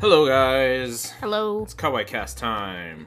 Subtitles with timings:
[0.00, 1.10] Hello, guys.
[1.20, 1.62] Hello.
[1.62, 3.06] It's Kawaiicast time.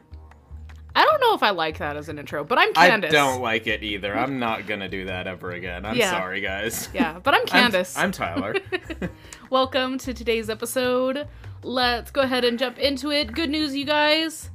[0.95, 3.09] I don't know if I like that as an intro, but I'm Candace.
[3.09, 4.15] I don't like it either.
[4.15, 5.85] I'm not gonna do that ever again.
[5.85, 6.11] I'm Yeah.
[6.11, 6.89] sorry, guys.
[6.93, 7.97] Yeah, but I'm I'm- Candace.
[7.97, 8.55] I'm, Tyler.
[9.49, 11.27] Welcome to today's episode.
[11.63, 13.33] Let's go ahead and jump into it.
[13.33, 14.51] Good news, you guys.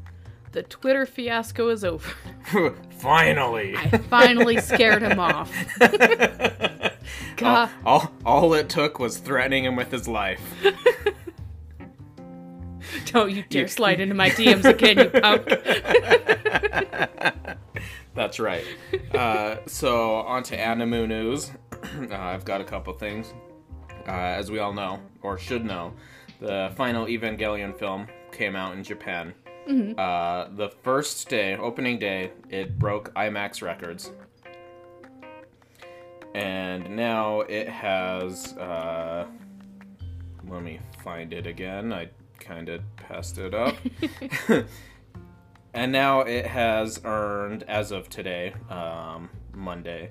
[0.52, 2.08] The Twitter fiasco is over.
[2.98, 3.76] Finally.
[3.76, 5.52] I finally scared him off.
[7.42, 10.40] all, all, all it took was threatening him with his life.
[13.12, 15.46] Don't you dare slide into my DMs again, you punk.
[18.14, 18.64] That's right.
[19.14, 21.50] Uh, so, on to Animu news.
[22.10, 23.32] uh, I've got a couple things.
[24.06, 25.92] Uh, as we all know, or should know,
[26.40, 29.34] the final Evangelion film came out in Japan.
[29.98, 34.10] Uh, the first day, opening day, it broke IMAX records.
[36.34, 38.56] And now it has.
[38.56, 39.26] Uh,
[40.48, 41.92] let me find it again.
[41.92, 42.08] I
[42.48, 43.76] kind of passed it up.
[45.74, 50.10] And now it has earned, as of today, um, Monday,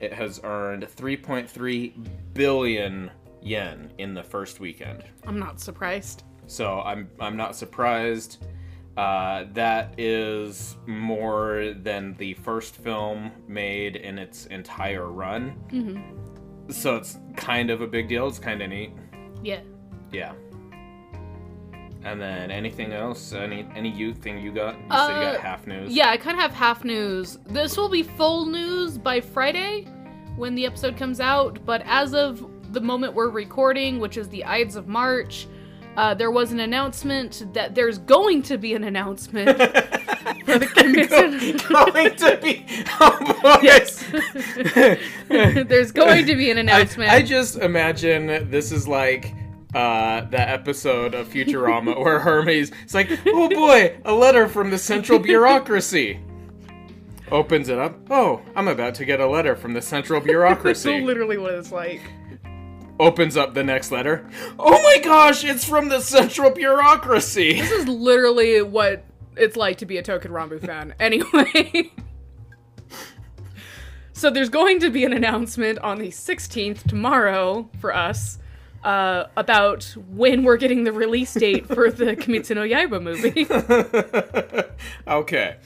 [0.00, 1.92] it has earned 3.3
[2.32, 3.10] billion
[3.42, 5.04] yen in the first weekend.
[5.26, 6.22] I'm not surprised.
[6.46, 8.46] So I'm I'm not surprised.
[8.96, 15.56] Uh, that is more than the first film made in its entire run.
[15.68, 16.70] Mm-hmm.
[16.70, 18.28] So it's kind of a big deal.
[18.28, 18.92] It's kind of neat.
[19.42, 19.60] Yeah.
[20.10, 20.32] Yeah.
[22.04, 23.32] And then anything else?
[23.32, 24.74] Any any you thing you got?
[24.74, 25.92] You said you Uh, got half news.
[25.92, 27.38] Yeah, I kind of have half news.
[27.46, 29.86] This will be full news by Friday
[30.36, 34.44] when the episode comes out, but as of the moment we're recording, which is the
[34.44, 35.46] Ides of March,
[35.96, 39.48] uh, there was an announcement that there's going to be an announcement
[40.46, 41.68] for the Kimetsu.
[41.68, 42.64] going to be.
[42.98, 43.58] Oh.
[43.62, 44.02] Yes.
[45.68, 47.10] there's going to be an I, announcement.
[47.10, 49.34] I just imagine this is like
[49.74, 54.78] uh, that episode of Futurama where Hermes it's like, oh boy, a letter from the
[54.78, 56.20] central bureaucracy.
[57.30, 57.96] Opens it up.
[58.10, 60.90] Oh, I'm about to get a letter from the central bureaucracy.
[60.92, 62.02] That's literally what it's like.
[63.00, 64.28] Opens up the next letter.
[64.58, 67.54] Oh my gosh, it's from the central bureaucracy.
[67.54, 69.04] This is literally what
[69.36, 70.94] it's like to be a Touken Ranbu fan.
[71.00, 71.90] Anyway.
[74.12, 78.38] so there's going to be an announcement on the 16th tomorrow for us
[78.84, 83.46] uh, about when we're getting the release date for the Kimetsu no Yaiba movie.
[85.06, 85.56] okay.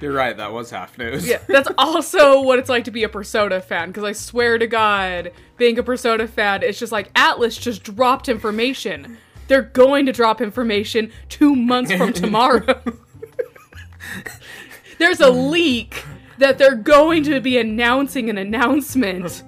[0.00, 1.26] You're right, that was half news.
[1.26, 4.66] yeah, that's also what it's like to be a Persona fan because I swear to
[4.66, 9.16] God, being a Persona fan, it's just like Atlus just dropped information.
[9.48, 12.82] They're going to drop information two months from tomorrow.
[14.98, 16.04] There's a leak
[16.38, 19.42] that they're going to be announcing an announcement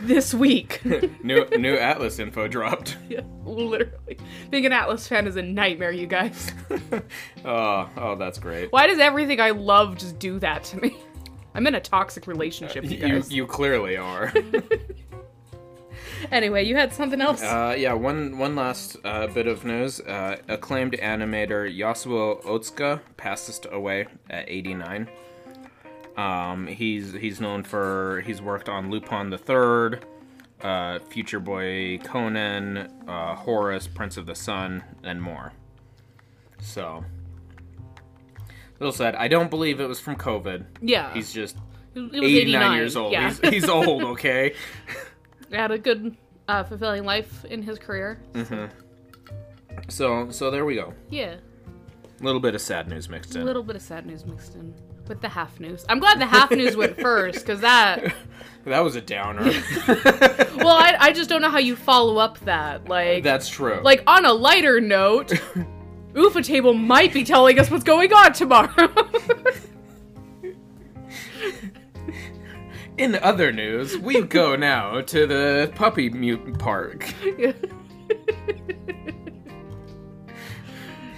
[0.00, 0.80] this week.
[0.84, 2.96] new new Atlus info dropped.
[3.08, 4.18] Yeah, Literally.
[4.50, 6.52] Being an Atlus fan is a nightmare, you guys.
[7.44, 8.70] Oh, oh, that's great.
[8.70, 10.96] Why does everything I love just do that to me?
[11.54, 13.32] I'm in a toxic relationship, you You guys.
[13.32, 14.32] you clearly are.
[16.30, 17.42] Anyway, you had something else?
[17.42, 20.00] Uh, yeah, one one last uh, bit of news.
[20.00, 25.08] Uh, acclaimed animator Yasuo Otsuka passed away at 89.
[26.16, 30.04] Um, he's he's known for he's worked on Lupin the Third,
[30.62, 35.52] uh, Future Boy Conan, uh, Horus, Prince of the Sun, and more.
[36.60, 37.04] So,
[38.78, 40.64] little said, I don't believe it was from COVID.
[40.82, 41.14] yeah.
[41.14, 41.56] He's just
[41.94, 43.12] it was 89, 89 years old.
[43.12, 43.28] Yeah.
[43.30, 44.54] He's, he's old, okay?
[45.50, 46.16] had a good,
[46.48, 48.20] uh, fulfilling life in his career.
[49.88, 50.94] So so there we go.
[51.08, 51.36] Yeah.
[52.20, 53.42] A little bit of sad news mixed in.
[53.42, 54.74] A little bit of sad news mixed in
[55.10, 55.84] with the half news.
[55.90, 58.14] I'm glad the half news went first because that.
[58.64, 59.52] That was a downer.
[60.60, 62.86] Well, I, I just don't know how you follow up that.
[62.86, 63.80] Like, That's true.
[63.82, 65.28] like on a lighter note,
[66.12, 68.90] Ufotable might be telling us what's going on tomorrow.
[72.98, 77.10] in other news, we go now to the puppy mutant park.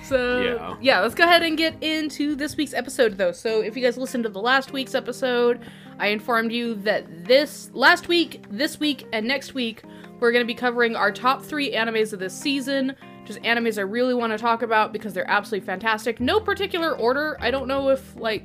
[0.03, 1.01] So Yeah.
[1.01, 3.33] let's go ahead and get into this week's episode though.
[3.33, 5.61] So if you guys listened to the last week's episode,
[5.99, 9.83] I informed you that this last week, this week, and next week
[10.21, 12.95] we're gonna be covering our top three animes of this season.
[13.25, 16.21] Just animes I really want to talk about because they're absolutely fantastic.
[16.21, 17.37] No particular order.
[17.41, 18.45] I don't know if like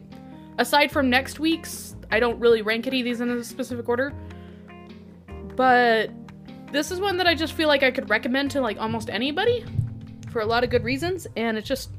[0.60, 4.14] aside from next week's, I don't really rank any of these in a specific order.
[5.56, 6.12] But
[6.72, 9.66] this is one that I just feel like I could recommend to like almost anybody
[10.38, 11.90] for a lot of good reasons, and it's just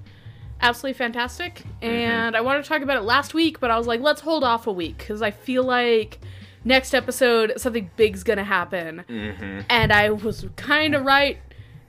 [0.61, 1.65] absolutely fantastic.
[1.83, 4.45] And I wanted to talk about it last week, but I was like, let's hold
[4.45, 6.21] off a week because I feel like
[6.65, 9.05] next episode something big's gonna happen.
[9.09, 9.63] Mm-hmm.
[9.69, 11.39] And I was kind of right.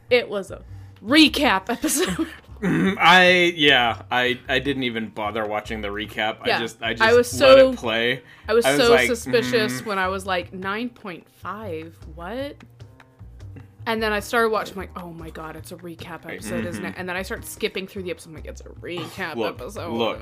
[0.09, 0.63] it was a
[1.05, 2.27] recap episode.
[2.63, 6.47] I yeah, I I didn't even bother watching the recap.
[6.47, 6.57] Yeah.
[6.57, 8.23] I just I just I was let so- it play.
[8.47, 9.85] I was I was so like, suspicious mm.
[9.85, 11.93] when I was like 9.5.
[12.15, 12.55] What?
[13.85, 16.93] And then I started watching, like, oh my god, it's a recap episode, isn't it?
[16.97, 18.29] And then I start skipping through the episode.
[18.29, 19.39] I'm like, it's a recap mm-hmm.
[19.39, 19.93] Look, episode.
[19.93, 20.19] look.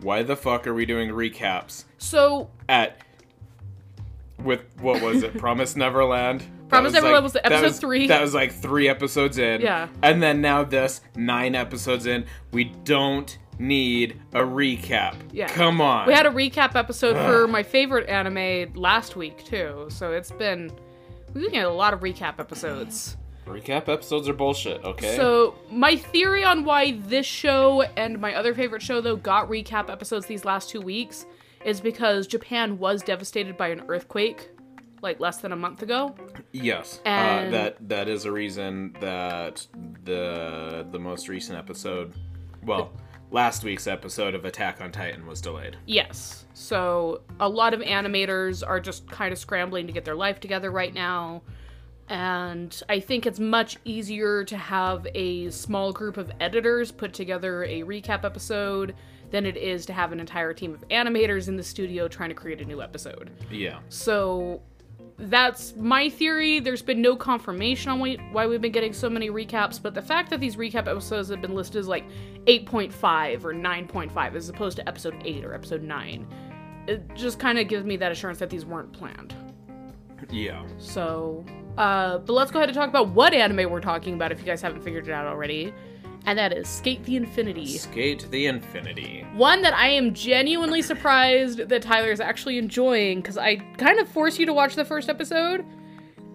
[0.00, 3.00] Why the fuck are we doing recaps So, at
[4.42, 5.38] with what was it?
[5.38, 6.40] Promise Neverland.
[6.40, 8.06] That Promise Neverland was the that episode was- three.
[8.06, 9.60] That was like three episodes in.
[9.60, 9.88] Yeah.
[10.02, 12.26] And then now this nine episodes in.
[12.52, 15.16] We don't need a recap.
[15.32, 15.48] Yeah.
[15.48, 16.06] Come on.
[16.06, 19.86] we had a recap episode for my favorite anime last week, too.
[19.88, 20.70] So it's been.
[21.36, 23.18] We've been getting a lot of recap episodes.
[23.44, 24.82] recap episodes are bullshit.
[24.82, 25.16] Okay.
[25.16, 29.90] So, my theory on why this show and my other favorite show, though, got recap
[29.90, 31.26] episodes these last two weeks
[31.62, 34.48] is because Japan was devastated by an earthquake
[35.02, 36.14] like less than a month ago.
[36.52, 39.66] Yes, uh, And- that that is a reason that
[40.04, 42.14] the the most recent episode,
[42.64, 42.92] well,
[43.36, 45.76] last week's episode of Attack on Titan was delayed.
[45.84, 46.46] Yes.
[46.54, 50.70] So, a lot of animators are just kind of scrambling to get their life together
[50.70, 51.42] right now.
[52.08, 57.62] And I think it's much easier to have a small group of editors put together
[57.64, 58.94] a recap episode
[59.30, 62.34] than it is to have an entire team of animators in the studio trying to
[62.34, 63.30] create a new episode.
[63.50, 64.62] Yeah, So
[65.18, 66.60] that's my theory.
[66.60, 68.00] There's been no confirmation on
[68.32, 71.40] why, we've been getting so many recaps, but the fact that these recap episodes have
[71.40, 72.04] been listed as like
[72.46, 76.26] 8.5 or 9.5 as opposed to episode 8 or episode 9,
[76.86, 79.34] it just kind of gives me that assurance that these weren't planned.
[80.30, 80.66] yeah.
[80.78, 81.44] So,
[81.78, 84.44] uh, but let's go ahead and talk about what anime we're talking about if you
[84.44, 85.72] guys haven't figured it out already.
[86.26, 87.78] And that is SK8 the Infinity.
[87.78, 89.24] SK8 the Infinity.
[89.34, 94.08] One that I am genuinely surprised that Tyler is actually enjoying because I kind of
[94.08, 95.64] forced you to watch the first episode.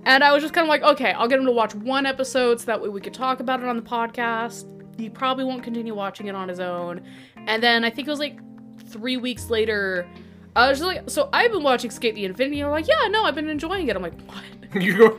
[0.05, 2.59] And I was just kind of like, okay, I'll get him to watch one episode
[2.59, 4.65] so that way we could talk about it on the podcast.
[4.97, 7.01] He probably won't continue watching it on his own.
[7.35, 8.39] And then I think it was like
[8.87, 10.07] three weeks later,
[10.55, 12.57] I was like, so I've been watching SK8 the Infinity.
[12.57, 13.95] You're like, yeah, no, I've been enjoying it.
[13.95, 14.43] I'm like, what?
[14.81, 15.09] You go,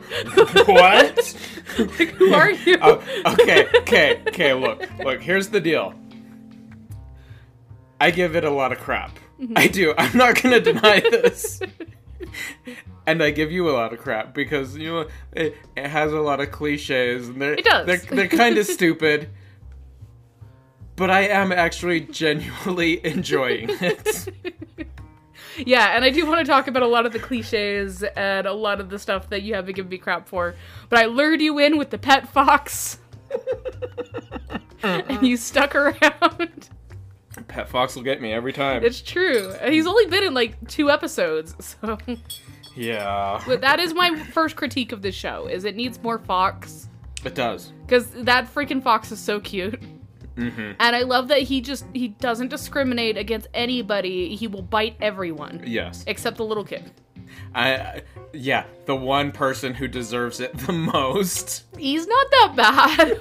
[0.65, 1.35] what?
[1.77, 2.75] like, who are you?
[2.81, 3.03] Oh,
[3.33, 4.53] okay, okay, okay.
[4.55, 5.21] Look, look.
[5.21, 5.93] Here's the deal.
[8.01, 9.19] I give it a lot of crap.
[9.39, 9.53] Mm-hmm.
[9.55, 9.93] I do.
[9.95, 11.61] I'm not gonna deny this.
[13.05, 16.19] And I give you a lot of crap because you know it, it has a
[16.19, 17.85] lot of cliches and they're It does.
[17.85, 19.29] they're, they're kind of stupid.
[20.95, 24.29] But I am actually genuinely enjoying it.
[25.57, 28.53] Yeah, and I do want to talk about a lot of the cliches and a
[28.53, 30.55] lot of the stuff that you haven't given me crap for.
[30.89, 32.99] But I lured you in with the pet fox.
[34.83, 36.69] and you stuck around.
[37.47, 38.83] Pet Fox will get me every time.
[38.83, 39.51] It's true.
[39.59, 41.97] And He's only been in like two episodes, so
[42.75, 46.89] yeah, but that is my first critique of this show is it needs more fox.
[47.23, 47.71] it does.
[47.85, 49.81] Because that freaking fox is so cute.
[50.35, 54.35] Hmm And I love that he just he doesn't discriminate against anybody.
[54.35, 55.63] He will bite everyone.
[55.65, 56.03] Yes.
[56.07, 56.91] Except the little kid.
[57.55, 58.01] I, I
[58.33, 61.63] yeah, the one person who deserves it the most.
[61.77, 63.19] He's not that bad.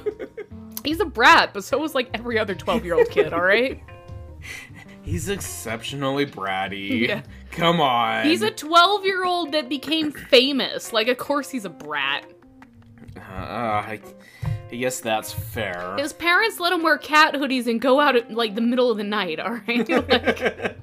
[0.85, 3.82] He's a brat, but so was like every other 12 year old kid, alright?
[5.03, 7.09] He's exceptionally bratty.
[7.09, 7.23] Yeah.
[7.50, 8.25] Come on.
[8.25, 10.92] He's a 12 year old that became famous.
[10.92, 12.25] Like, of course he's a brat.
[13.16, 14.00] Uh, I,
[14.73, 15.97] I guess that's fair.
[15.99, 18.97] His parents let him wear cat hoodies and go out at like the middle of
[18.97, 19.87] the night, alright?
[20.09, 20.79] Like,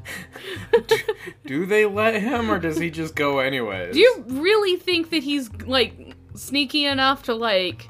[1.46, 3.94] Do they let him, or does he just go anyways?
[3.94, 7.90] do you really think that he's like sneaky enough to like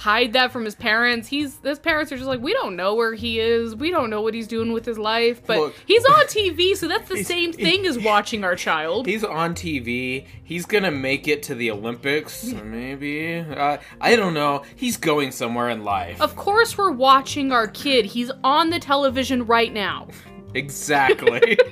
[0.00, 1.28] hide that from his parents?
[1.28, 3.76] He's his parents are just like, we don't know where he is.
[3.76, 5.42] We don't know what he's doing with his life.
[5.46, 9.06] But Look- he's on TV, so that's the same thing as watching our child.
[9.06, 10.26] He's on TV.
[10.42, 13.38] He's gonna make it to the Olympics, maybe.
[13.40, 14.64] Uh, I don't know.
[14.74, 16.20] He's going somewhere in life.
[16.20, 18.06] Of course, we're watching our kid.
[18.06, 20.08] He's on the television right now.
[20.54, 21.58] Exactly.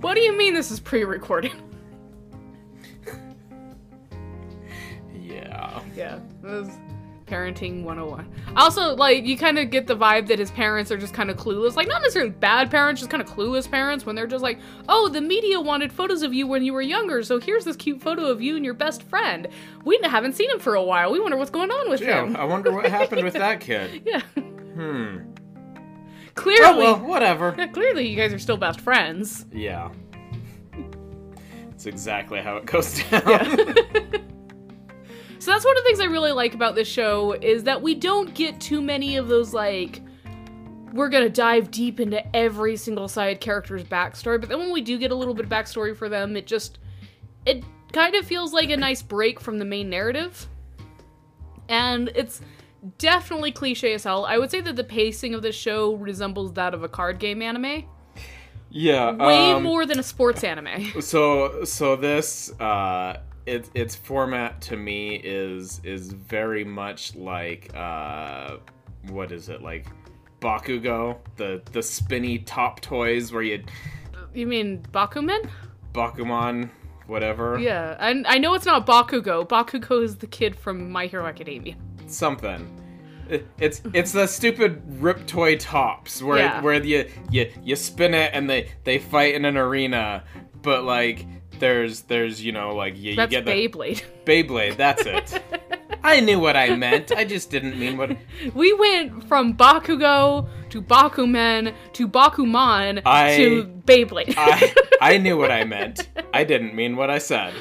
[0.00, 1.04] What do you mean this is pre
[5.96, 6.18] yeah.
[6.18, 6.74] Yeah, this is
[7.26, 8.28] parenting 101.
[8.56, 11.36] Also, like, you kind of get the vibe that his parents are just kind of
[11.36, 11.76] clueless.
[11.76, 15.08] Like, not necessarily bad parents, just kind of clueless parents when they're just like, oh,
[15.08, 18.24] the media wanted photos of you when you were younger, so here's this cute photo
[18.26, 19.46] of you and your best friend.
[19.84, 21.12] We haven't seen him for a while.
[21.12, 22.24] We wonder what's going on with Yeah.
[22.24, 22.36] him.
[22.36, 24.02] I wonder what happened with that kid.
[24.04, 24.20] Yeah.
[24.74, 25.18] Hmm.
[26.34, 27.54] clearly, Oh well, whatever.
[27.56, 29.46] yeah, clearly, you guys are still best friends.
[29.52, 29.90] Yeah.
[31.72, 34.26] It's exactly how it goes down.
[35.50, 37.96] So that's one of the things I really like about this show is that we
[37.96, 40.00] don't get too many of those like
[40.92, 44.96] we're gonna dive deep into every single side character's backstory, but then when we do
[44.96, 46.78] get a little bit of backstory for them, it just
[47.46, 50.46] it kind of feels like a nice break from the main narrative.
[51.68, 52.40] And it's
[52.98, 54.26] definitely cliche as hell.
[54.26, 57.42] I would say that the pacing of the show resembles that of a card game
[57.42, 57.86] anime.
[58.70, 61.00] Yeah, Way um, more than a sports anime.
[61.00, 63.16] So so this uh
[63.50, 68.56] its its format to me is is very much like uh
[69.08, 69.86] what is it like
[70.40, 73.62] Bakugo the the spinny top toys where you
[74.34, 75.48] You mean Bakuman?
[75.92, 76.70] Bakuman
[77.06, 79.46] whatever Yeah, and I know it's not Bakugo.
[79.48, 81.74] Bakugo is the kid from My Hero Academia.
[82.06, 82.62] something.
[83.28, 86.60] It- It's it's the stupid rip toy tops where Yeah.
[86.62, 90.24] where you you you spin it and they they fight in an arena,
[90.62, 91.26] but like
[91.60, 94.02] there's there's you know like you, you get the Beyblade.
[94.24, 94.76] Beyblade.
[94.76, 95.42] That's it.
[96.02, 97.12] I knew what I meant.
[97.12, 98.16] I just didn't mean what
[98.54, 104.34] We went from Bakugo to Bakuman to Bakuman I- to Beyblade.
[104.36, 106.08] I I knew what I meant.
[106.34, 107.54] I didn't mean what I said.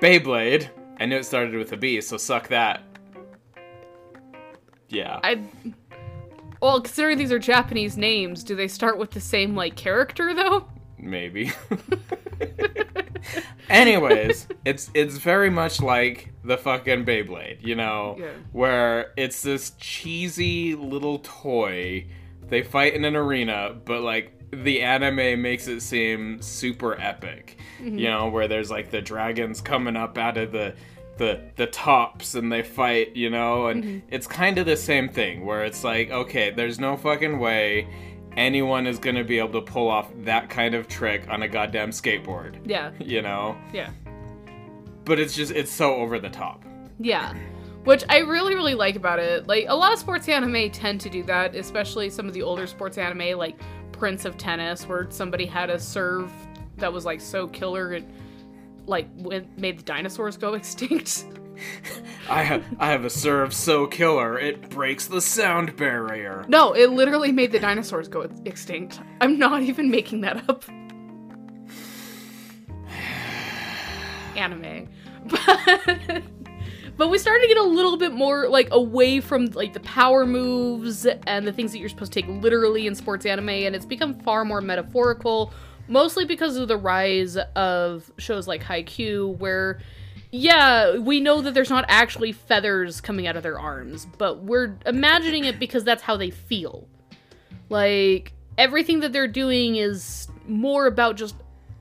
[0.00, 0.68] Beyblade.
[0.98, 2.82] I knew it started with a B, so suck that.
[4.88, 5.20] Yeah.
[5.22, 5.40] I
[6.60, 10.66] well, considering these are Japanese names, do they start with the same like character though?
[10.98, 11.52] Maybe.
[13.68, 18.28] Anyways, it's it's very much like the fucking Beyblade, you know, Yeah.
[18.52, 22.06] where it's this cheesy little toy.
[22.48, 27.58] They fight in an arena, but like the anime makes it seem super epic.
[27.80, 27.98] Mm-hmm.
[27.98, 30.74] You know, where there's like the dragons coming up out of the
[31.18, 34.06] the the tops and they fight, you know, and mm-hmm.
[34.10, 37.88] it's kind of the same thing where it's like, okay, there's no fucking way
[38.36, 41.48] anyone is going to be able to pull off that kind of trick on a
[41.48, 43.56] goddamn skateboard, Yeah, you know?
[43.72, 43.90] yeah,
[45.04, 46.64] But it's just it's so over the top.
[46.98, 47.34] yeah.
[47.84, 49.46] Which I really, really like about it.
[49.46, 52.66] Like a lot of sports anime tend to do that, especially some of the older
[52.66, 53.56] sports anime, like
[53.92, 56.32] Prince of Tennis, where somebody had a serve
[56.78, 58.04] that was like so killer it
[58.86, 61.26] like went, made the dinosaurs go extinct.
[62.28, 66.44] I have I have a serve so killer it breaks the sound barrier.
[66.48, 69.00] No, it literally made the dinosaurs go extinct.
[69.20, 70.64] I'm not even making that up.
[74.36, 74.88] Anime.
[75.28, 76.22] But,
[76.96, 80.26] but we started to get a little bit more like away from like the power
[80.26, 83.86] moves and the things that you're supposed to take literally in sports anime and it's
[83.86, 85.52] become far more metaphorical
[85.88, 89.80] mostly because of the rise of shows like Haikyuu where
[90.32, 94.76] yeah, we know that there's not actually feathers coming out of their arms, but we're
[94.84, 96.88] imagining it because that's how they feel.
[97.68, 101.34] Like, everything that they're doing is more about just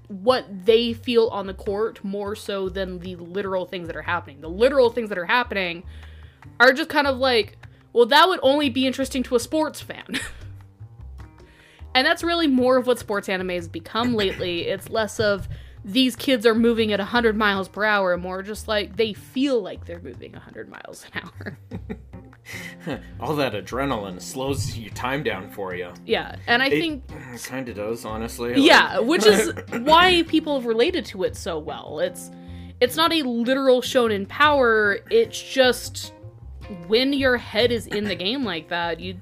[0.08, 4.42] what they feel on the court, more so than the literal things that are happening.
[4.42, 5.84] The literal things that are happening
[6.60, 7.58] are just kind of like,
[7.94, 10.20] well, that would only be interesting to a sports fan.
[11.96, 14.68] and that's really more of what sports anime has become lately.
[14.68, 15.48] It's less of
[15.86, 19.62] these kids are moving at 100 miles per hour, and more just like they feel
[19.62, 21.60] like they're moving 100 miles an hour.
[23.20, 25.92] All that adrenaline slows your time down for you.
[26.06, 28.54] yeah, and I think It, think kind of does, honestly.
[28.62, 32.00] yeah, which is why people have related to it so well.
[32.00, 32.32] It's
[32.82, 34.98] it's not a literal shonen power.
[35.10, 36.14] It's just
[36.88, 39.18] when your head is in the game like that, you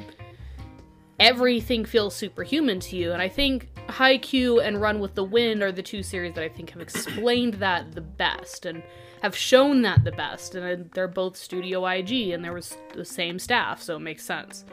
[1.19, 3.11] everything feels superhuman to you.
[3.13, 6.49] And I think Haikyuu and Run with the Wind are the two series that I
[6.49, 8.81] think have explained that the best and
[9.21, 10.55] have shown that the best.
[10.55, 14.65] And they're both Studio IG and there was the same staff, so it makes sense.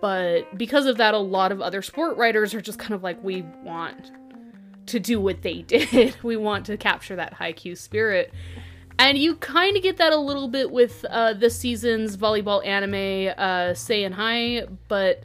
[0.00, 3.22] But because of that, a lot of other sport writers are just kind of like,
[3.22, 4.12] we want
[4.86, 6.16] to do what they did.
[6.22, 8.32] we want to capture that Haikyuu spirit.
[8.98, 13.34] And you kind of get that a little bit with uh, this season's volleyball anime,
[13.38, 15.22] uh, Seiin High, but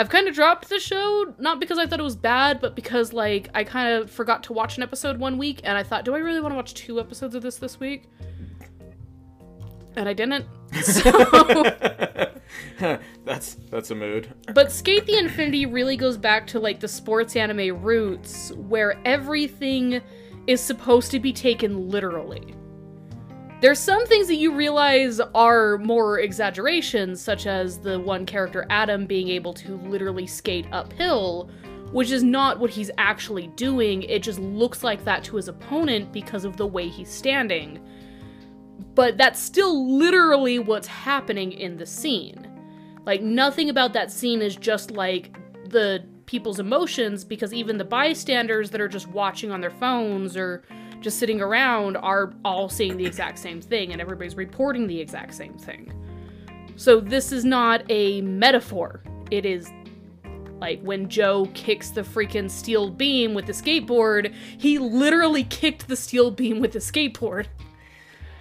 [0.00, 3.12] I've kind of dropped the show, not because I thought it was bad, but because,
[3.12, 6.14] like, I kind of forgot to watch an episode one week, and I thought, do
[6.14, 8.04] I really want to watch two episodes of this this week?
[9.96, 10.46] And I didn't.
[10.82, 11.10] So.
[13.24, 14.32] that's that's a mood.
[14.54, 20.00] But SK8 the Infinity really goes back to like the sports anime roots where everything
[20.46, 22.54] is supposed to be taken literally.
[23.60, 29.04] There's some things that you realize are more exaggerations, such as the one character Adam
[29.04, 31.50] being able to literally skate uphill,
[31.92, 34.02] which is not what he's actually doing.
[34.04, 37.86] It just looks like that to his opponent because of the way he's standing.
[38.94, 42.46] But that's still literally what's happening in the scene.
[43.04, 45.36] Like nothing about that scene is just like
[45.68, 50.62] the people's emotions because even the bystanders that are just watching on their phones or
[51.00, 55.34] just sitting around are all seeing the exact same thing and everybody's reporting the exact
[55.34, 55.92] same thing.
[56.76, 59.02] So this is not a metaphor.
[59.30, 59.70] It is
[60.60, 65.96] Like when Joe kicks the freaking steel beam with the skateboard, he literally kicked the
[65.96, 67.46] steel beam with the skateboard.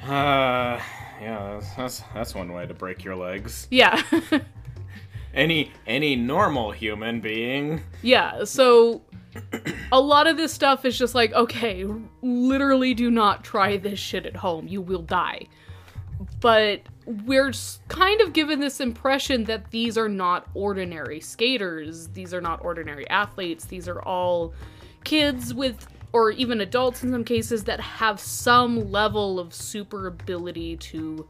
[0.03, 0.79] Uh,
[1.21, 3.67] yeah, that's that's one way to break your legs.
[3.71, 4.01] Yeah.
[5.33, 7.83] Any any normal human being.
[8.01, 9.01] yeah, so
[9.91, 11.86] a lot of this stuff is just like, okay,
[12.21, 14.67] literally do not try this shit at home.
[14.67, 15.48] You will die.
[16.39, 17.51] But we're
[17.88, 22.07] kind of given this impression that these are not ordinary skaters.
[22.09, 23.65] These are not ordinary athletes.
[23.65, 24.53] These are all
[25.03, 30.77] kids with, or even adults in some cases, that have some level of super ability
[30.77, 31.27] to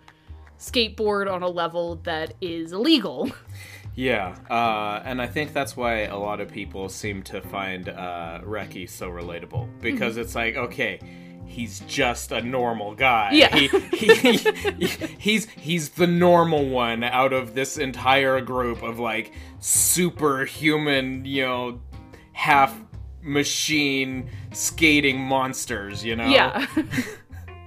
[0.59, 3.31] skateboard on a level that is illegal.
[3.99, 8.39] Yeah, uh, and I think that's why a lot of people seem to find uh,
[8.45, 11.01] Reki so relatable because it's like, okay,
[11.45, 13.31] he's just a normal guy.
[13.33, 13.53] Yeah.
[13.53, 14.87] he, he, he-
[15.17, 21.81] he's he's the normal one out of this entire group of like superhuman, you know,
[22.31, 22.73] half
[23.21, 26.05] machine skating monsters.
[26.05, 26.29] You know.
[26.29, 26.65] Yeah.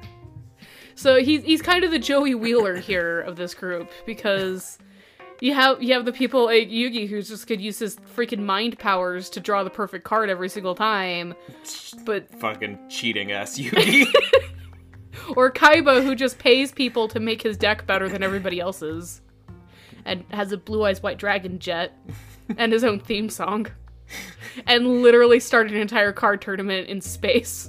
[0.94, 4.78] so he's he's kind of the Joey Wheeler here of this group because
[5.42, 8.78] you have you have the people like Yugi who just could use his freaking mind
[8.78, 11.34] powers to draw the perfect card every single time,
[12.04, 14.06] but Fucking cheating ass Yugi.
[15.36, 19.20] or Kaiba who just pays people to make his deck better than everybody else's,
[20.04, 21.98] and has a blue eyes white dragon jet
[22.56, 23.66] and his own theme song,
[24.68, 27.68] and literally started an entire card tournament in space.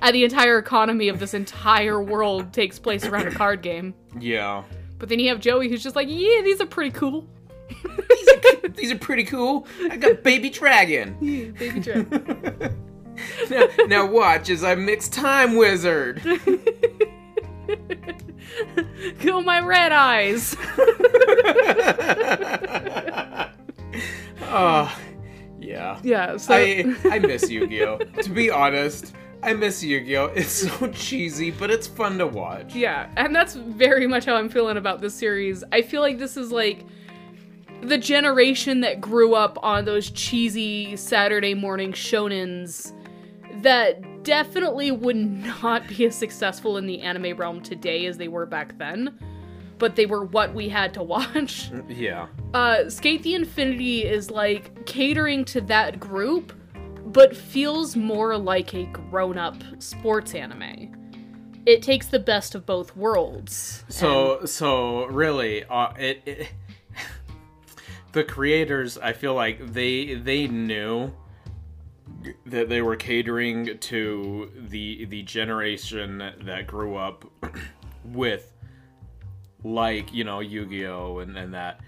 [0.00, 3.92] And the entire economy of this entire world takes place around a card game.
[4.18, 4.62] yeah.
[5.02, 7.26] But then you have Joey who's just like, yeah, these are pretty cool.
[7.68, 9.66] These are, these are pretty cool.
[9.90, 11.16] I got baby dragon.
[11.58, 12.76] Baby dragon.
[13.50, 16.22] now, now watch as I mix time wizard.
[19.18, 20.54] Kill my red eyes.
[24.42, 24.96] oh,
[25.58, 25.98] yeah.
[26.04, 27.98] yeah, so I I miss Yu-Gi-Oh.
[27.98, 30.26] to be honest, I miss Yu-Gi-Oh.
[30.36, 32.74] It's so cheesy, but it's fun to watch.
[32.74, 35.64] Yeah, and that's very much how I'm feeling about this series.
[35.72, 36.84] I feel like this is like
[37.82, 42.92] the generation that grew up on those cheesy Saturday morning shonens
[43.62, 48.46] that definitely would not be as successful in the anime realm today as they were
[48.46, 49.18] back then.
[49.78, 51.70] But they were what we had to watch.
[51.88, 52.28] Yeah.
[52.54, 56.52] Uh, SK8 the Infinity is like catering to that group,
[57.06, 60.98] but feels more like a grown up sports anime.
[61.64, 63.84] It takes the best of both worlds.
[63.88, 66.52] So so really, uh, it, it
[68.12, 71.12] the creators, I feel like they they knew
[72.46, 77.24] that they were catering to the the generation that grew up
[78.04, 78.51] with
[79.64, 81.80] like you know Yu-Gi-Oh and, and that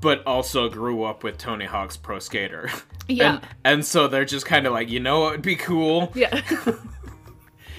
[0.00, 2.70] but also grew up with Tony Hawk's Pro Skater
[3.08, 3.34] Yeah.
[3.34, 6.40] and, and so they're just kind of like you know it'd be cool Yeah.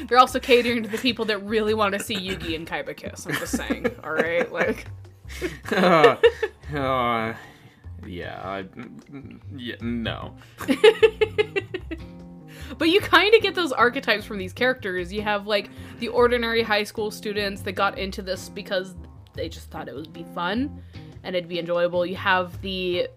[0.07, 3.25] They're also catering to the people that really want to see Yugi and Kaiba kiss.
[3.25, 4.51] I'm just saying, all right?
[4.51, 4.85] Like,
[5.71, 6.17] uh,
[6.75, 7.33] uh,
[8.05, 8.65] yeah, I,
[9.55, 10.35] yeah, no.
[12.77, 15.11] but you kind of get those archetypes from these characters.
[15.11, 18.93] You have like the ordinary high school students that got into this because
[19.37, 20.83] they just thought it would be fun
[21.23, 22.05] and it'd be enjoyable.
[22.05, 23.07] You have the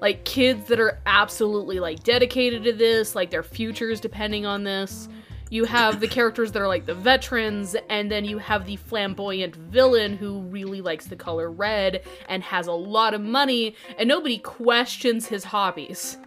[0.00, 5.08] like kids that are absolutely like dedicated to this, like their futures depending on this.
[5.50, 9.56] You have the characters that are like the veterans, and then you have the flamboyant
[9.56, 14.36] villain who really likes the color red and has a lot of money, and nobody
[14.36, 16.18] questions his hobbies.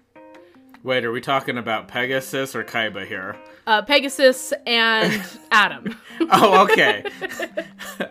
[0.83, 3.35] Wait, are we talking about Pegasus or Kaiba here?
[3.67, 5.95] Uh, Pegasus and Adam.
[6.31, 7.03] Oh, okay.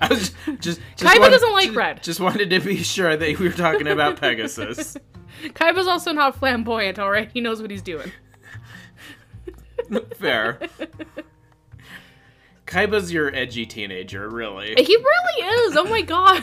[0.00, 2.02] I was just, just, just Kaiba wanted- doesn't like just, red.
[2.02, 4.96] Just wanted to be sure that we were talking about Pegasus.
[5.42, 7.30] Kaiba's also not flamboyant, alright?
[7.32, 8.12] He knows what he's doing.
[10.16, 10.60] Fair.
[12.66, 14.74] Kaiba's your edgy teenager, really.
[14.76, 15.76] He really is.
[15.76, 16.42] Oh my god.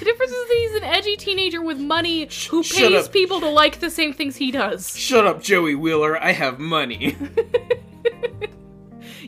[0.00, 3.12] The difference is that he's an edgy teenager with money who shut pays up.
[3.12, 4.98] people to like the same things he does.
[4.98, 6.20] Shut up, Joey Wheeler.
[6.20, 7.16] I have money.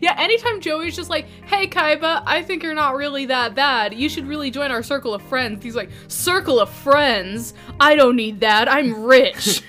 [0.02, 3.94] Yeah, anytime Joey's just like, hey Kaiba, I think you're not really that bad.
[3.94, 5.62] You should really join our circle of friends.
[5.62, 7.54] He's like, circle of friends?
[7.78, 8.68] I don't need that.
[8.68, 9.62] I'm rich.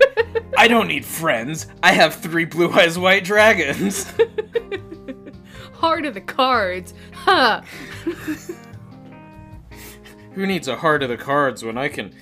[0.56, 1.66] I don't need friends.
[1.82, 4.10] I have three blue eyes white dragons.
[5.74, 6.94] Heart of the cards.
[7.12, 7.60] Huh.
[10.34, 12.12] Who needs a heart of the cards when I can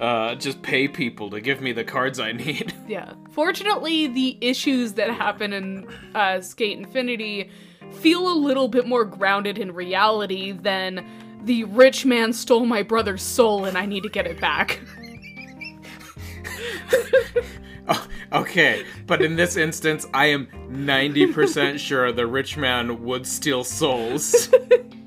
[0.00, 2.74] uh, just pay people to give me the cards I need?
[2.88, 3.14] Yeah.
[3.30, 7.48] Fortunately, the issues that happen in uh, Skate Infinity
[7.92, 11.06] feel a little bit more grounded in reality than
[11.44, 14.80] the rich man stole my brother's soul and I need to get it back.
[17.88, 23.64] Oh, okay, but in this instance, I am 90% sure the rich man would steal
[23.64, 24.48] souls.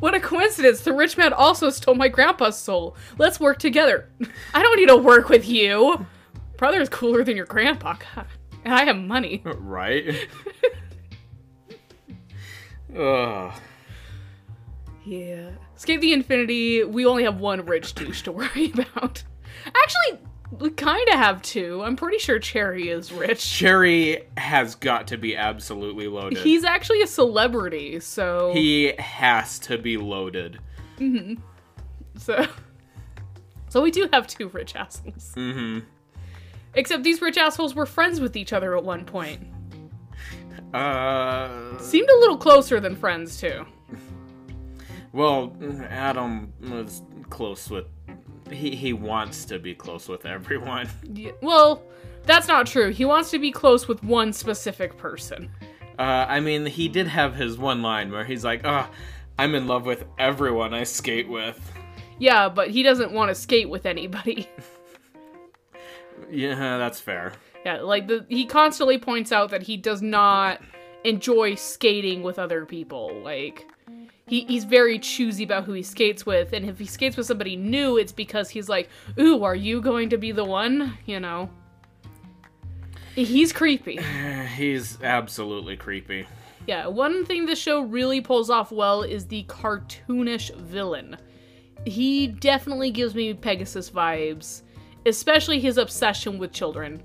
[0.00, 0.80] What a coincidence!
[0.80, 2.96] The rich man also stole my grandpa's soul.
[3.18, 4.10] Let's work together.
[4.54, 6.06] I don't need to work with you.
[6.56, 7.96] Brother's cooler than your grandpa.
[8.14, 8.26] God.
[8.64, 9.42] And I have money.
[9.44, 10.28] Uh, right?
[12.96, 13.52] Ugh.
[15.04, 15.50] Yeah.
[15.76, 19.22] Escape the Infinity, we only have one rich douche to worry about.
[19.66, 20.18] Actually,
[20.58, 21.82] we kind of have two.
[21.82, 23.48] I'm pretty sure Cherry is rich.
[23.48, 26.38] Cherry has got to be absolutely loaded.
[26.38, 30.58] He's actually a celebrity, so he has to be loaded.
[30.98, 31.40] Mm-hmm.
[32.18, 32.46] So
[33.68, 35.32] so we do have two rich assholes.
[35.36, 35.86] Mm-hmm.
[36.74, 39.46] Except these rich assholes were friends with each other at one point.
[40.74, 43.66] Uh, Seemed a little closer than friends too.
[45.12, 45.56] well,
[45.88, 47.86] Adam was close with.
[48.50, 50.88] He he wants to be close with everyone.
[51.12, 51.82] Yeah, well,
[52.24, 52.90] that's not true.
[52.90, 55.50] He wants to be close with one specific person.
[55.98, 58.90] Uh, I mean, he did have his one line where he's like, "Ah,
[59.38, 61.60] I'm in love with everyone I skate with."
[62.18, 64.48] Yeah, but he doesn't want to skate with anybody.
[66.30, 67.32] Yeah, that's fair.
[67.64, 70.60] Yeah, like the he constantly points out that he does not
[71.04, 73.20] enjoy skating with other people.
[73.22, 73.66] Like
[74.30, 77.56] he, he's very choosy about who he skates with, and if he skates with somebody
[77.56, 78.88] new, it's because he's like,
[79.18, 81.50] "Ooh, are you going to be the one?" You know.
[83.16, 83.96] He's creepy.
[84.56, 86.26] He's absolutely creepy.
[86.68, 91.16] Yeah, one thing the show really pulls off well is the cartoonish villain.
[91.84, 94.62] He definitely gives me Pegasus vibes,
[95.06, 97.02] especially his obsession with children.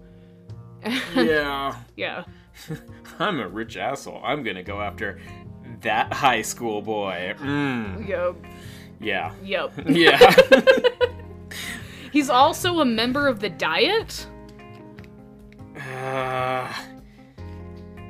[1.16, 1.76] yeah.
[1.98, 2.26] Yeah.
[3.20, 4.22] I'm a rich asshole.
[4.24, 5.20] I'm gonna go after
[5.82, 7.34] that high school boy.
[7.40, 8.36] Mm, Yep.
[9.00, 9.32] yeah.
[9.44, 9.74] Yep.
[9.90, 10.36] Yeah.
[12.12, 14.26] He's also a member of the Diet,
[15.76, 16.72] uh,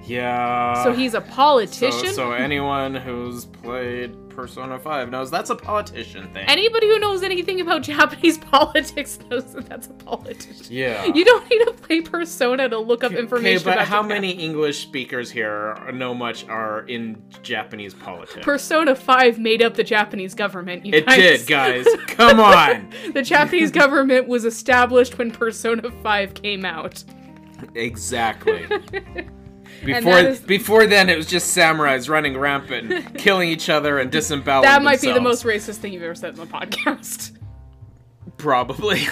[0.04, 0.84] yeah.
[0.84, 2.14] so he's a So, politician.
[2.14, 6.46] so anyone who's played Persona 5 knows that's a politician thing.
[6.48, 10.66] Anybody who knows anything about Japanese politics knows that that's a politician.
[10.70, 11.06] yeah.
[11.06, 14.22] You don't need to play Persona to look up Okay, information but about how Japan.
[14.22, 18.44] many English speakers here know much are in Japanese politics?
[18.44, 21.18] Persona 5 made up the Japanese government, you it guys.
[21.18, 21.88] did, guys.
[22.08, 22.92] Come on.
[23.14, 27.04] The Japanese government was established when Persona 5 came out.
[27.76, 28.66] Exactly.
[29.86, 34.70] Before is- before then, it was just samurais running rampant, killing each other and disemboweling
[34.70, 37.38] That might be the most racist thing you've ever said in the podcast.
[38.38, 39.08] Probably.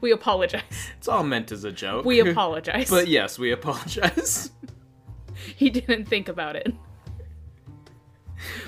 [0.00, 0.62] We apologize.
[0.98, 2.04] it's all meant as a joke.
[2.04, 2.90] We apologize.
[2.90, 4.50] but yes, we apologize.
[5.56, 6.72] he didn't think about it.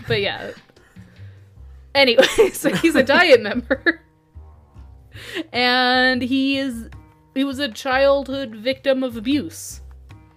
[0.06, 0.52] But yeah.
[1.94, 4.00] Anyway, so he's a diet member.
[5.52, 6.88] And he is
[7.34, 9.80] he was a childhood victim of abuse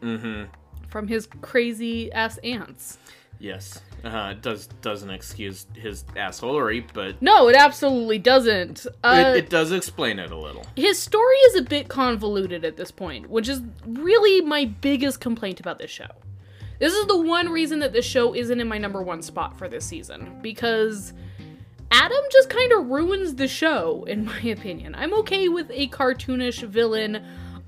[0.02, 0.44] mm-hmm.
[0.92, 2.98] From his crazy ass aunts.
[3.40, 3.82] Yes.
[4.04, 8.86] Uh, does doesn't excuse his assholery, but No, it absolutely doesn't.
[9.04, 10.66] Uh, it, it does explain it a little.
[10.76, 15.60] his story is a bit convoluted at this point, which is really my biggest complaint
[15.60, 16.10] about this show.
[16.80, 19.70] This is the one reason that this show isn't in my number one spot for
[19.70, 21.14] this season, because
[21.92, 24.96] Adam just kind of ruins the show, in my opinion.
[24.96, 27.24] I'm okay with a cartoonish villain.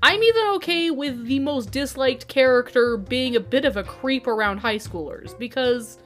[0.06, 4.58] I'm even okay with the most disliked character being a bit of a creep around
[4.58, 5.96] high schoolers, because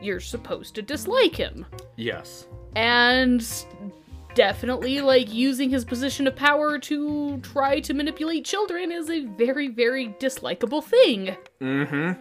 [0.00, 1.66] you're supposed to dislike him
[1.96, 2.46] Yes.
[2.76, 3.44] and
[4.34, 9.68] definitely like using his position of power to try to manipulate children is a very
[9.68, 12.20] very dislikable thing Mm-hmm.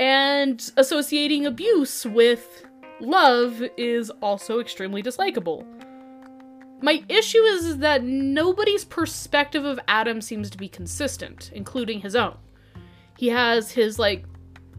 [0.00, 2.64] and associating abuse with
[3.00, 5.64] love is also extremely dislikable
[6.84, 12.14] my issue is, is that nobody's perspective of adam seems to be consistent including his
[12.14, 12.36] own
[13.16, 14.24] he has his like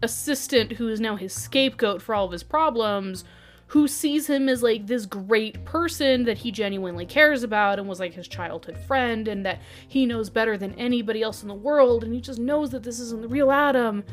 [0.02, 3.24] assistant who is now his scapegoat for all of his problems
[3.68, 7.98] who sees him as like this great person that he genuinely cares about and was
[7.98, 12.04] like his childhood friend and that he knows better than anybody else in the world
[12.04, 14.04] and he just knows that this isn't the real Adam.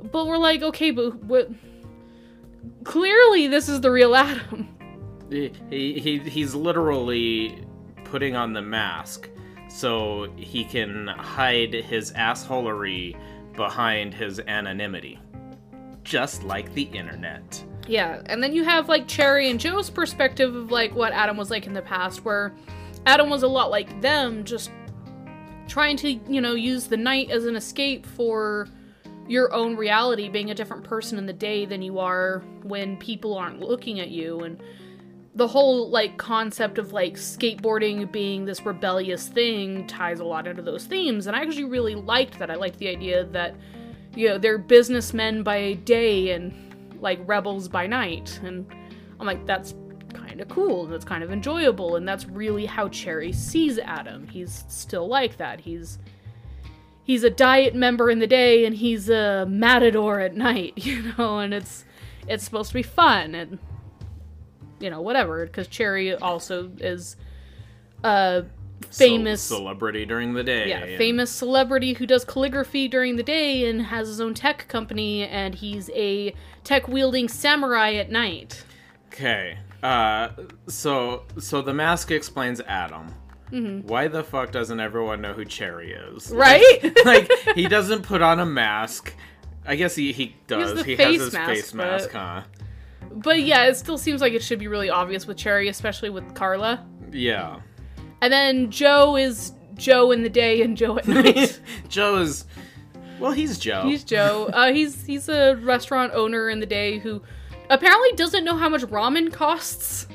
[0.00, 1.50] But we're like, okay, but what
[2.84, 4.68] clearly this is the real Adam.
[5.32, 7.64] He, he, he he's literally
[8.04, 9.28] putting on the mask
[9.68, 13.16] so he can hide his assholery
[13.54, 15.18] behind his anonymity.
[16.04, 17.64] Just like the internet.
[17.88, 21.50] Yeah, and then you have like Cherry and Joe's perspective of like what Adam was
[21.50, 22.54] like in the past, where
[23.06, 24.70] Adam was a lot like them, just
[25.68, 28.68] trying to, you know, use the night as an escape for
[29.26, 33.36] your own reality, being a different person in the day than you are when people
[33.36, 34.40] aren't looking at you.
[34.40, 34.60] And
[35.34, 40.60] the whole like concept of like skateboarding being this rebellious thing ties a lot into
[40.60, 42.50] those themes and i actually really liked that.
[42.50, 43.54] I liked the idea that
[44.14, 46.52] you know they're businessmen by day and
[47.00, 48.66] like rebels by night and
[49.18, 49.74] i'm like that's
[50.12, 54.26] kind of cool and that's kind of enjoyable and that's really how cherry sees adam.
[54.26, 55.60] He's still like that.
[55.60, 55.98] He's
[57.04, 61.40] he's a diet member in the day and he's a matador at night you know
[61.40, 61.84] and it's
[62.28, 63.58] it's supposed to be fun and
[64.82, 67.16] you know whatever because cherry also is
[68.04, 68.44] a
[68.90, 70.68] famous Ce- celebrity during the day.
[70.68, 74.66] yeah and- famous celebrity who does calligraphy during the day and has his own tech
[74.68, 78.64] company and he's a tech wielding samurai at night
[79.12, 79.58] Okay.
[79.82, 80.28] Uh,
[80.68, 83.12] so so the mask explains Adam.
[83.86, 86.28] Why the fuck doesn't everyone know who Cherry is?
[86.28, 86.36] Mm-hmm.
[86.36, 89.12] right like he doesn't put on a mask.
[89.66, 90.82] I guess he he does.
[90.82, 92.42] he face has his mask, face mask, but- huh?
[93.16, 96.34] But yeah it still seems like it should be really obvious with cherry especially with
[96.34, 97.60] carla Yeah.
[98.20, 102.44] and then joe is joe in the day and joe at night Joe is
[103.20, 103.84] well, he's Joe.
[103.84, 104.50] He's Joe.
[104.52, 107.22] Uh, he's he's a restaurant owner in the day who
[107.70, 110.08] apparently doesn't know how much ramen costs.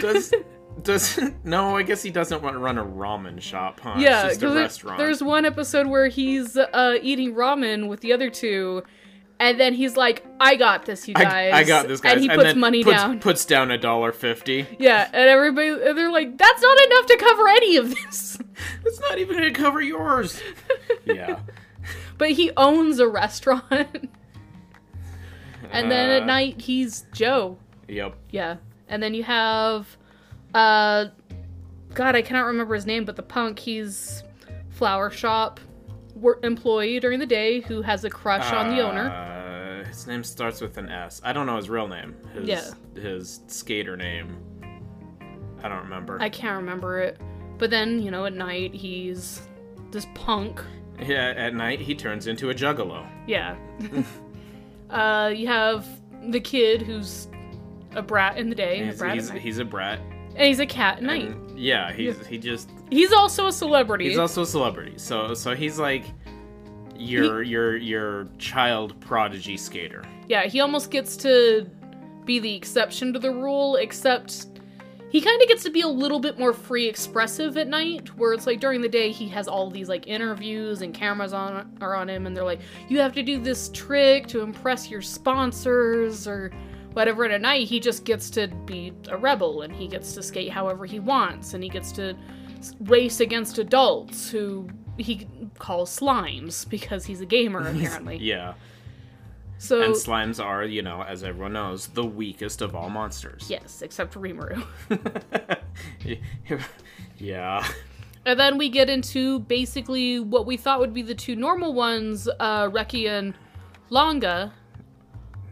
[0.00, 0.32] Does
[0.82, 1.76] does no?
[1.76, 3.96] I guess he doesn't want to run a ramen shop, huh?
[3.98, 4.98] yeah, it's just a restaurant.
[4.98, 8.82] there's one episode where he's uh, eating ramen with the other two,
[9.44, 12.12] and then he's like, "I got this, you guys." I got this, guys.
[12.14, 13.20] and he puts then money puts, down.
[13.20, 14.66] Puts down a dollar fifty.
[14.78, 18.38] yeah, and everybody and they're like, "That's not enough to cover any of this."
[18.86, 20.40] It's not even gonna cover yours.
[21.04, 21.40] yeah.
[22.18, 23.64] but he owns a restaurant.
[25.70, 26.26] and then at Uh.
[26.26, 27.58] night he's Joe.
[27.88, 28.14] Yep.
[28.30, 28.56] Yeah.
[28.88, 29.96] And then you have
[30.54, 31.06] uh
[31.94, 34.22] God, I cannot remember his name, but the punk, he's
[34.70, 35.58] flower shop
[36.42, 39.10] employee during the day who has a crush on the owner.
[39.10, 41.20] Uh, his name starts with an S.
[41.24, 42.14] I don't know his real name.
[42.32, 42.70] His, Yeah.
[43.00, 44.36] His skater name.
[45.62, 46.18] I don't remember.
[46.20, 47.18] I can't remember it.
[47.58, 49.42] But then, you know, at night he's
[49.90, 50.60] this punk.
[51.00, 53.06] Yeah, at night he turns into a juggalo.
[53.26, 53.56] Yeah.
[54.90, 55.86] uh you have
[56.28, 57.28] the kid who's
[57.94, 60.00] a brat in the day, and a brat he's, he's a brat.
[60.36, 61.28] And he's a cat at night.
[61.28, 64.08] And yeah, he's he just He's also a celebrity.
[64.08, 64.94] he's also a celebrity.
[64.96, 66.04] So so he's like
[66.96, 70.04] your your your child prodigy skater.
[70.28, 71.68] Yeah, he almost gets to
[72.24, 74.46] be the exception to the rule, except
[75.10, 78.32] he kind of gets to be a little bit more free expressive at night, where
[78.32, 81.94] it's like during the day he has all these like interviews and cameras on are
[81.94, 86.26] on him, and they're like, you have to do this trick to impress your sponsors
[86.26, 86.50] or
[86.94, 87.24] whatever.
[87.24, 90.50] And at night he just gets to be a rebel and he gets to skate
[90.50, 92.16] however he wants, and he gets to
[92.80, 95.26] race against adults who he
[95.58, 98.16] calls slimes because he's a gamer apparently.
[98.16, 98.54] Yeah.
[99.58, 103.46] So And slimes are, you know, as everyone knows, the weakest of all monsters.
[103.48, 104.62] yes, except for Rimuru.
[107.18, 107.66] yeah.
[108.26, 112.28] And then we get into basically what we thought would be the two normal ones,
[112.40, 113.34] uh, Reki and
[113.90, 114.52] Langa.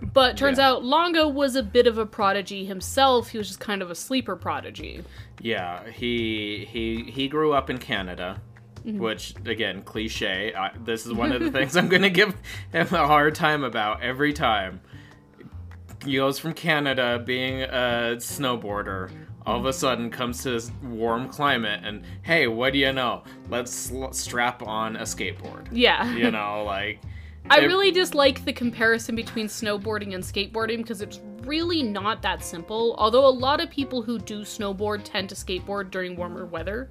[0.03, 0.71] But turns Yeah.
[0.71, 3.29] out Langa was a bit of a prodigy himself.
[3.29, 5.05] He was just kind of a sleeper prodigy.
[5.41, 8.41] Yeah, he he he grew up in Canada,
[8.85, 8.99] Mm-hmm.
[8.99, 10.53] which again, cliche.
[10.55, 12.35] I, this is one of the things I'm gonna give
[12.73, 14.81] him a hard time about every time.
[16.05, 19.09] He goes from Canada, being a snowboarder,
[19.47, 23.23] all of a sudden comes to this warm climate, and hey, what do you know?
[23.49, 25.69] Let's sl- strap on a skateboard.
[25.71, 26.13] Yeah.
[26.17, 27.01] You know, like
[27.51, 32.95] I really dislike the comparison between snowboarding and skateboarding because it's really not that simple.
[32.99, 36.89] Although a lot of people who do snowboard tend to skateboard during warmer weather.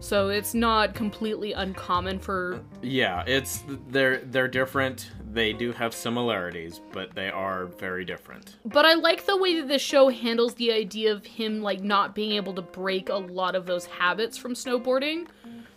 [0.00, 5.12] So it's not completely uncommon for Yeah, it's they're they're different.
[5.32, 8.56] They do have similarities, but they are very different.
[8.64, 12.16] But I like the way that the show handles the idea of him like not
[12.16, 15.28] being able to break a lot of those habits from snowboarding.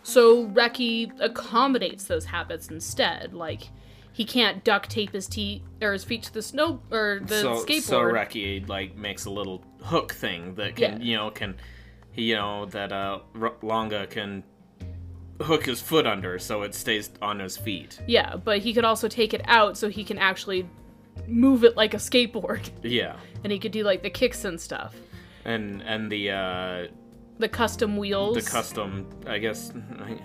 [0.02, 3.32] So Reki accommodates those habits instead.
[3.32, 3.68] Like
[4.16, 7.54] he can't duct tape his teeth or his feet to the snow or the so
[7.64, 7.82] skateboard.
[7.82, 11.06] so Reki like makes a little hook thing that can Yeah.
[11.06, 11.54] you know can
[12.14, 14.42] you know that uh R- Langa can
[15.42, 18.00] hook his foot under so it stays on his feet.
[18.06, 20.66] yeah, but he could also take it out so he can actually
[21.26, 24.94] move it like a skateboard, Yeah, and he could do like the kicks and stuff,
[25.44, 26.86] and and the uh
[27.38, 28.34] the custom wheels.
[28.42, 30.18] the custom I guess I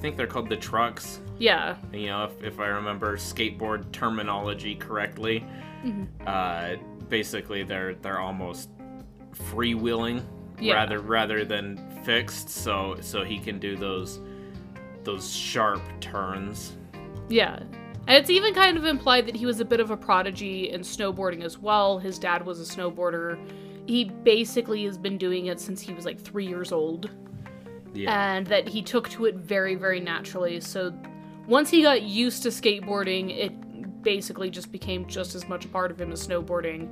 [0.00, 1.20] think they're called the trucks.
[1.38, 5.44] Yeah, you know, if, if I remember skateboard terminology correctly,
[6.26, 6.74] uh,
[7.08, 8.70] basically they're they're almost
[9.50, 10.22] freewheeling
[10.60, 10.74] Yeah.
[10.74, 12.48] rather rather than fixed.
[12.48, 14.20] So so he can do those
[15.04, 16.76] those sharp turns.
[17.28, 17.58] yeah.
[18.08, 20.80] And it's even kind of implied that he was a bit of a prodigy in
[20.80, 21.98] snowboarding as well.
[22.00, 23.38] His dad was a snowboarder.
[23.86, 27.10] He basically has been doing it since he was like three years old.
[27.94, 28.34] Yeah.
[28.34, 30.60] And that he took to it very, very naturally.
[30.60, 30.92] So
[31.46, 35.90] once he got used to skateboarding, it basically just became just as much a part
[35.90, 36.88] of him as snowboarding.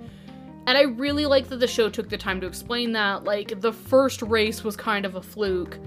[0.66, 3.24] And I really like that the show took the time to explain that.
[3.24, 5.78] Like, the first race was kind of a fluke,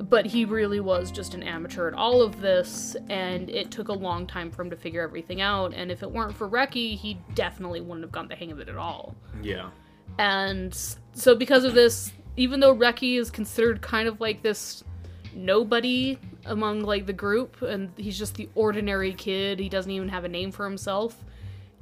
[0.00, 3.92] but he really was just an amateur at all of this, and it took a
[3.92, 5.72] long time for him to figure everything out.
[5.74, 8.68] And if it weren't for Reki, he definitely wouldn't have gotten the hang of it
[8.68, 9.14] at all.
[9.42, 9.70] yeah.
[10.18, 10.76] And
[11.12, 14.82] so, because of this, even though Reki is considered kind of like this
[15.34, 20.24] nobody among like the group, and he's just the ordinary kid, he doesn't even have
[20.24, 21.22] a name for himself.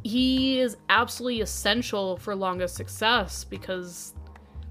[0.03, 4.15] He is absolutely essential for Langa's success because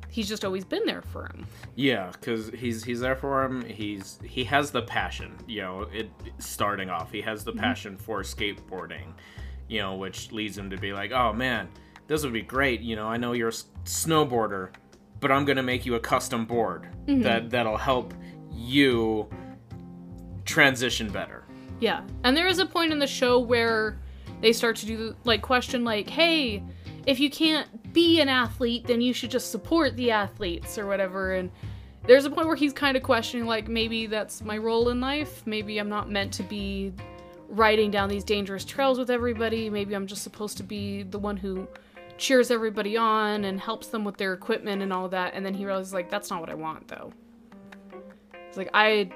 [0.10, 1.48] he's just always been there for him.
[1.76, 3.64] Yeah, because he's he's there for him.
[3.64, 5.38] He's he has the passion.
[5.48, 7.62] You know, it starting off, he has the mm-hmm.
[7.62, 9.14] passion for skateboarding.
[9.70, 11.70] You know, which leads him to be like, oh man,
[12.08, 12.82] this would be great.
[12.82, 14.72] You know, I know you're a snowboarder,
[15.20, 17.22] but I'm gonna make you a custom board mm-hmm.
[17.22, 18.14] that that'll help
[18.52, 19.28] you
[20.46, 21.44] transition better.
[21.80, 22.02] Yeah.
[22.24, 24.00] And there is a point in the show where
[24.42, 26.64] they start to do like question like, "Hey,
[27.06, 31.34] if you can't be an athlete, then you should just support the athletes or whatever."
[31.34, 31.52] And
[32.06, 35.46] there's a point where he's kind of questioning like maybe that's my role in life.
[35.46, 36.94] Maybe I'm not meant to be
[37.50, 39.70] riding down these dangerous trails with everybody.
[39.70, 41.68] Maybe I'm just supposed to be the one who
[42.18, 45.34] cheers everybody on and helps them with their equipment and all that.
[45.34, 47.12] And then he realizes like that's not what I want though.
[48.48, 49.10] It's like I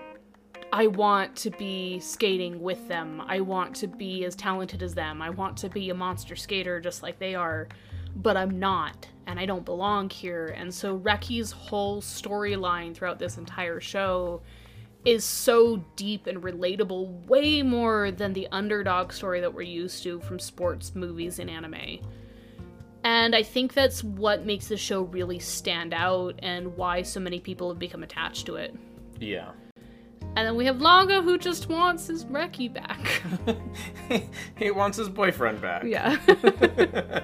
[0.74, 3.22] I want to be skating with them.
[3.28, 5.22] I want to be as talented as them.
[5.22, 7.68] I want to be a monster skater just like they are,
[8.16, 10.48] but I'm not, and I don't belong here.
[10.56, 14.42] And so Reki's whole storyline throughout this entire show
[15.04, 20.22] is so deep and relatable, way more than the underdog story that we're used to
[20.22, 22.00] from sports movies and anime.
[23.04, 27.40] And I think that's what makes the show really stand out and why so many
[27.40, 28.76] people have become attached to it.
[29.20, 29.52] Yeah.
[30.36, 33.22] And then we have Langa who just wants his Reki back.
[34.56, 35.84] he wants his boyfriend back.
[35.84, 36.18] yeah.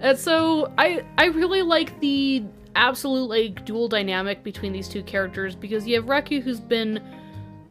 [0.00, 5.54] and so I I really like the absolute like dual dynamic between these two characters
[5.54, 7.00] because you have Reki who's been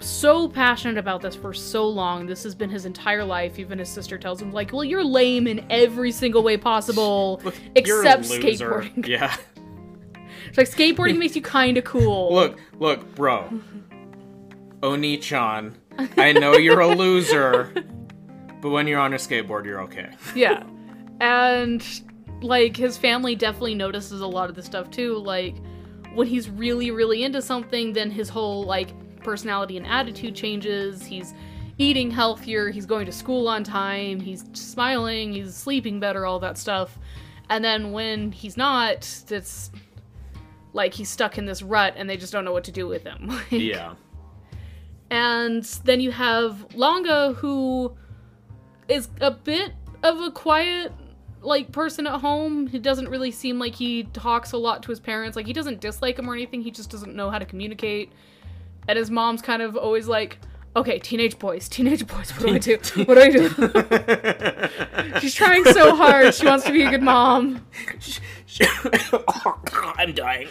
[0.03, 2.25] so passionate about this for so long.
[2.25, 3.59] This has been his entire life.
[3.59, 7.53] Even his sister tells him like, "Well, you're lame in every single way possible a
[7.75, 9.35] except skateboarding." Yeah.
[10.47, 12.31] It's like skateboarding makes you kind of cool.
[12.33, 13.49] Look, look, bro.
[14.81, 15.75] Onii-chan,
[16.17, 17.73] I know you're a loser,
[18.61, 20.09] but when you're on a skateboard, you're okay.
[20.35, 20.63] Yeah.
[21.21, 21.83] And
[22.41, 25.17] like his family definitely notices a lot of the stuff too.
[25.17, 25.55] Like
[26.13, 28.89] when he's really, really into something, then his whole like
[29.23, 31.05] personality and attitude changes.
[31.05, 31.33] He's
[31.77, 36.57] eating healthier, he's going to school on time, he's smiling, he's sleeping better, all that
[36.57, 36.97] stuff.
[37.49, 38.97] And then when he's not,
[39.29, 39.71] it's
[40.73, 43.03] like he's stuck in this rut and they just don't know what to do with
[43.03, 43.31] him.
[43.49, 43.95] Yeah.
[45.09, 47.95] and then you have Langa, who
[48.87, 50.91] is a bit of a quiet,
[51.41, 52.67] like, person at home.
[52.67, 55.35] He doesn't really seem like he talks a lot to his parents.
[55.35, 56.61] Like, he doesn't dislike them or anything.
[56.61, 58.11] He just doesn't know how to communicate.
[58.87, 60.39] And his mom's kind of always like,
[60.75, 62.77] okay, teenage boys, teenage boys, what do I do?
[63.05, 63.29] What do I
[65.11, 65.19] do?
[65.19, 66.33] She's trying so hard.
[66.33, 67.65] She wants to be a good mom.
[69.97, 70.47] I'm dying.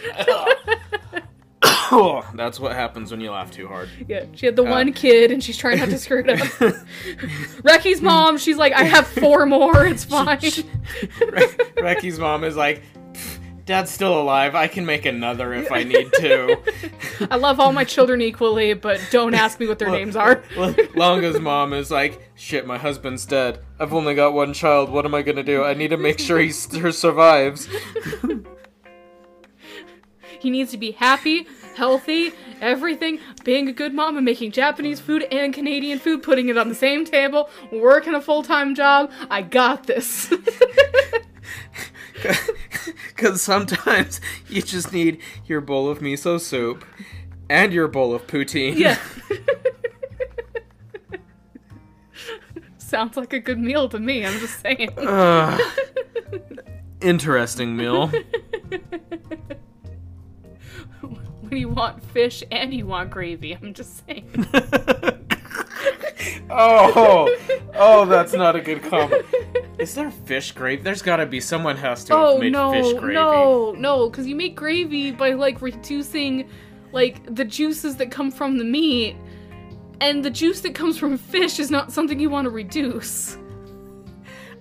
[2.34, 3.90] That's what happens when you laugh too hard.
[4.08, 6.74] Yeah, she had the uh, one kid and she's trying not to screw it up.
[7.62, 10.38] Reki's mom, she's like, I have four more, it's fine.
[11.20, 13.01] Re- Reki's mom is like, "Pff,
[13.64, 14.54] Dad's still alive.
[14.54, 16.58] I can make another if I need to.
[17.30, 20.42] I love all my children equally, but don't ask me what their names are.
[20.56, 23.60] L- Langa's mom is like, shit, my husband's dead.
[23.78, 24.90] I've only got one child.
[24.90, 25.62] What am I gonna do?
[25.62, 27.68] I need to make sure he survives.
[30.40, 31.46] He needs to be happy,
[31.76, 36.58] healthy, everything, being a good mom and making Japanese food and Canadian food, putting it
[36.58, 39.12] on the same table, working a full time job.
[39.30, 40.32] I got this.
[43.08, 46.84] Because sometimes you just need your bowl of miso soup
[47.48, 48.76] and your bowl of poutine.
[48.76, 48.98] yeah.
[52.78, 54.90] Sounds like a good meal to me, I'm just saying.
[54.98, 55.60] Ugh.
[57.00, 58.08] interesting meal.
[61.40, 64.30] when you want fish and you want gravy, I'm just saying.
[66.50, 67.34] oh,
[67.74, 69.20] oh, that's not a good combo.
[69.78, 70.82] Is there fish gravy?
[70.82, 71.40] There's got to be.
[71.40, 73.16] Someone has to have Oh made no, fish gravy.
[73.16, 74.10] Oh no, no!
[74.10, 76.48] Because you make gravy by like reducing,
[76.92, 79.16] like the juices that come from the meat,
[80.00, 83.36] And the juice that comes from fish is not something you want to reduce.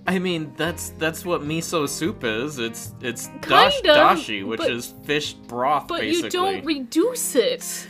[0.08, 2.58] I mean, that's that's what miso soup is.
[2.58, 6.26] It's it's dash, dashi, which but- is fish broth, But basically.
[6.26, 7.88] you don't reduce it.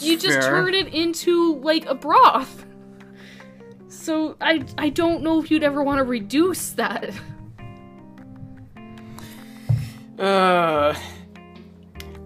[0.00, 0.42] You just Fair.
[0.42, 2.66] turn it into like a broth.
[3.88, 7.14] So I I don't know if you'd ever want to reduce that.
[10.18, 10.94] Uh,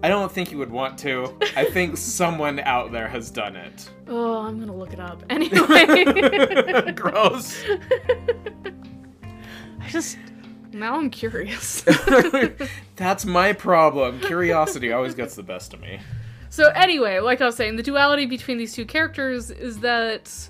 [0.03, 1.35] I don't think you would want to.
[1.55, 3.89] I think someone out there has done it.
[4.07, 6.91] Oh, I'm gonna look it up anyway.
[6.95, 7.63] Gross.
[9.81, 10.17] I just
[10.71, 11.83] now I'm curious.
[12.95, 14.19] That's my problem.
[14.19, 15.99] Curiosity always gets the best of me.
[16.49, 20.49] So anyway, like I was saying, the duality between these two characters is that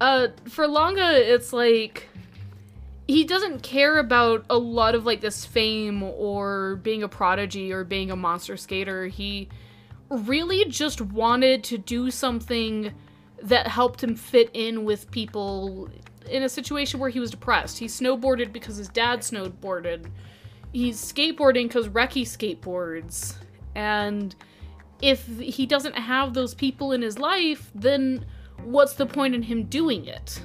[0.00, 2.08] uh for Langa it's like
[3.06, 7.84] he doesn't care about a lot of like this fame or being a prodigy or
[7.84, 9.08] being a monster skater.
[9.08, 9.48] He
[10.08, 12.92] really just wanted to do something
[13.42, 15.88] that helped him fit in with people
[16.28, 17.78] in a situation where he was depressed.
[17.78, 20.06] He snowboarded because his dad snowboarded.
[20.72, 23.34] He's skateboarding because Reki skateboards.
[23.74, 24.34] And
[25.02, 28.24] if he doesn't have those people in his life, then
[28.64, 30.40] what's the point in him doing it?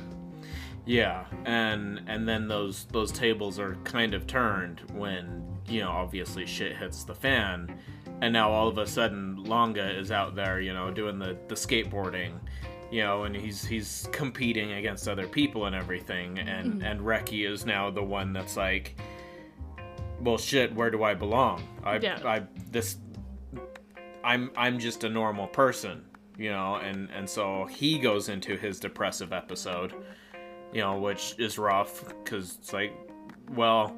[0.85, 6.45] Yeah, and and then those those tables are kind of turned when you know obviously
[6.45, 7.75] shit hits the fan,
[8.21, 11.55] and now all of a sudden Langa is out there, you know, doing the the
[11.55, 12.33] skateboarding,
[12.91, 16.83] you know, and he's he's competing against other people and everything, and mm-hmm.
[16.83, 18.95] and Reki is now the one that's like,
[20.21, 21.63] well, shit, where do I belong?
[21.83, 22.19] I Yeah.
[22.23, 22.97] I this
[24.25, 26.03] I'm I'm just a normal person,
[26.37, 29.93] you know, and and so he goes into his depressive episode,
[30.73, 32.91] you know, which is rough because it's like,
[33.51, 33.95] well,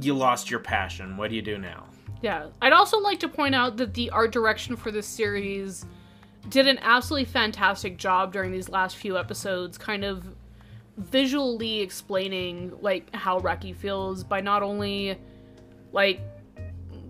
[0.00, 1.16] you lost your passion.
[1.18, 1.86] What do you do now?
[2.22, 2.46] Yeah.
[2.62, 5.84] I'd also like to point out that the art direction for this series
[6.48, 10.26] did an absolutely fantastic job during these last few episodes, kind of
[10.96, 15.18] visually explaining like how Reki feels by not only
[15.92, 16.20] like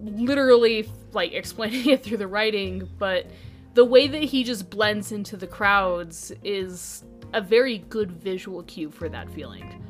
[0.04, 3.26] literally like explaining it through the writing, but
[3.74, 8.90] the way that he just blends into the crowds is a very good visual cue
[8.90, 9.82] for that feeling.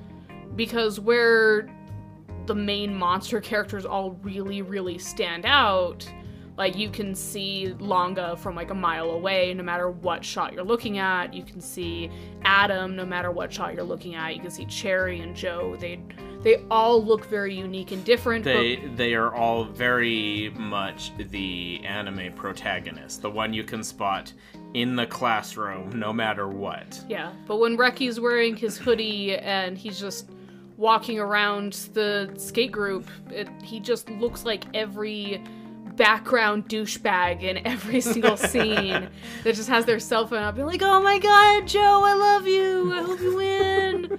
[0.57, 1.69] Because where
[2.47, 6.11] the main monster characters all really, really stand out.
[6.57, 10.64] Like you can see Langa from like a mile away, no matter what shot you're
[10.64, 11.34] looking at.
[11.34, 12.11] You can see
[12.44, 14.34] Adam, no matter what shot you're looking at.
[14.36, 15.76] You can see Cherry and Joe.
[15.78, 16.00] They
[16.42, 18.44] they all look very unique and different.
[18.44, 24.32] They they are all very much the anime protagonist, the one you can spot
[24.74, 27.02] in the classroom no matter what.
[27.09, 30.30] yeah, but when Reki's wearing his hoodie and he's just
[30.76, 35.42] walking around the skate group, it, he just looks like every
[35.97, 39.09] background douchebag in every single scene
[39.45, 42.47] that just has their cell phone up, and like, "Oh my god, Joe, I love
[42.47, 42.93] you.
[42.93, 44.18] I hope you win."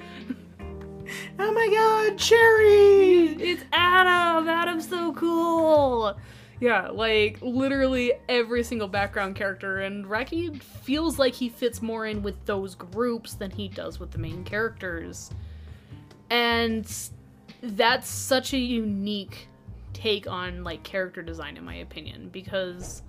[1.38, 3.36] Oh my god, Cherry!
[3.41, 4.47] It's Adam.
[4.47, 6.18] Adam's so cool.
[6.61, 12.24] Yeah, like literally every single background character, and Reki feels like he fits more in
[12.24, 15.32] with those groups than he does with the main characters.
[16.30, 16.89] And
[17.61, 19.47] that's such a unique
[20.06, 23.01] take on like character design in my opinion because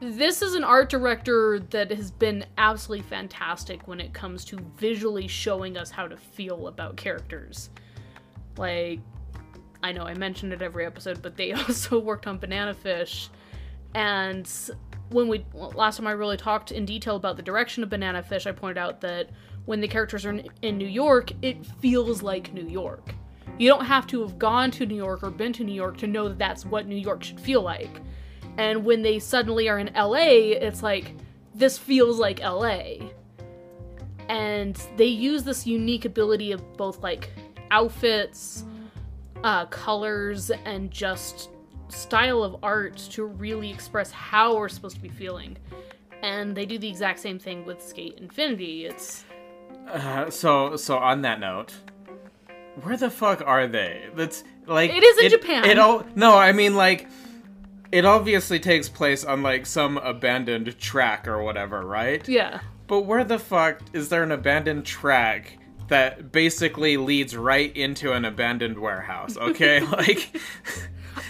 [0.00, 5.28] this is an art director that has been absolutely fantastic when it comes to visually
[5.28, 7.70] showing us how to feel about characters.
[8.56, 8.98] Like,
[9.84, 13.30] I know I mentioned it every episode, but they also worked on Banana Fish.
[13.94, 14.50] And
[15.10, 18.44] when we last time I really talked in detail about the direction of Banana Fish,
[18.48, 19.30] I pointed out that
[19.66, 23.14] when the characters are in, in New York, it feels like New York.
[23.62, 26.08] You don't have to have gone to New York or been to New York to
[26.08, 28.00] know that that's what New York should feel like.
[28.58, 31.14] And when they suddenly are in LA, it's like,
[31.54, 32.94] this feels like LA.
[34.28, 37.30] And they use this unique ability of both like
[37.70, 38.64] outfits,
[39.44, 41.48] uh, colors, and just
[41.86, 45.56] style of art to really express how we're supposed to be feeling.
[46.24, 48.86] And they do the exact same thing with SK8 Infinity.
[48.86, 49.24] It's
[49.86, 51.74] Uh, so so on that note,
[52.82, 54.08] where the fuck are they?
[54.14, 55.64] That's like It is in Japan.
[55.64, 57.08] It all no, I mean like
[57.90, 62.26] it obviously takes place on like some abandoned track or whatever, right?
[62.28, 62.60] yeah.
[62.86, 65.58] But where the fuck is there an abandoned track
[65.88, 69.36] that basically leads right into an abandoned warehouse?
[69.36, 70.38] Okay, like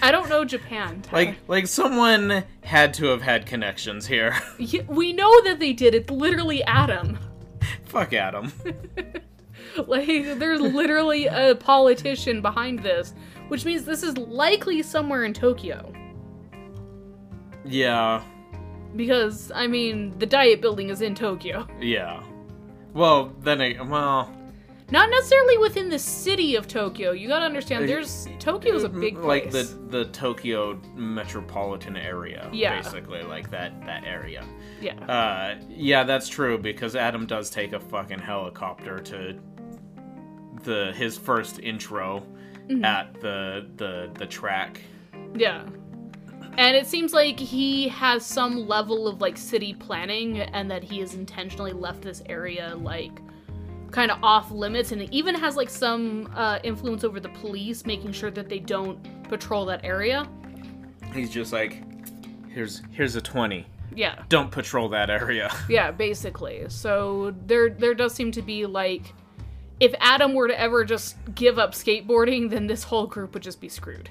[0.00, 1.02] I don't know Japan.
[1.02, 1.24] Tyler.
[1.24, 4.36] like like someone had to have had connections here.
[4.58, 5.94] Yeah, we know that they did.
[5.94, 7.18] It's literally Adam.
[7.84, 8.52] fuck Adam.
[9.86, 13.14] Like, there's literally a politician behind this,
[13.48, 15.92] which means this is likely somewhere in Tokyo.
[17.64, 18.22] Yeah.
[18.96, 22.22] because I mean the Diet Building is in Tokyo, Yeah.
[22.92, 24.30] Well, then, it, well,
[24.90, 27.12] not necessarily within the city of Tokyo.
[27.12, 29.44] You gotta understand, there's Tokyo's a big place.
[29.44, 32.50] like the the Tokyo metropolitan area.
[32.52, 32.82] Yeah.
[32.82, 34.44] Basically, like that that area.
[34.82, 39.38] yeah, Uh, yeah, that's true because Adam does take a fucking helicopter to
[40.62, 42.22] the his first intro
[42.68, 42.84] Mm-hmm.
[42.84, 44.80] at the the the track.
[45.34, 45.64] yeah.
[46.58, 51.00] And it seems like he has some level of like city planning, and that he
[51.00, 53.10] has intentionally left this area like
[53.90, 57.84] kind of off limits, and it even has like some uh, influence over the police,
[57.84, 58.98] making sure that they don't
[59.28, 60.28] patrol that area.
[61.12, 61.82] He's just like,
[62.48, 63.66] here's here's a twenty.
[63.94, 64.22] Yeah.
[64.28, 65.52] Don't patrol that area.
[65.68, 66.66] Yeah, basically.
[66.68, 69.12] So there there does seem to be like
[69.82, 73.60] if Adam were to ever just give up skateboarding, then this whole group would just
[73.60, 74.08] be screwed.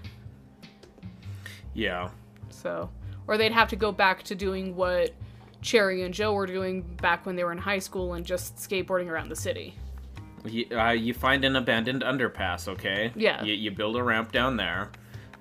[1.74, 2.10] yeah.
[2.50, 2.90] So
[3.26, 5.12] or they'd have to go back to doing what
[5.62, 9.08] Cherry and Joe were doing back when they were in high school and just skateboarding
[9.08, 9.76] around the city.
[10.44, 13.14] You, uh, you find an abandoned underpass, okay?
[13.16, 13.42] Yeah.
[13.42, 14.92] You, you build a ramp down there.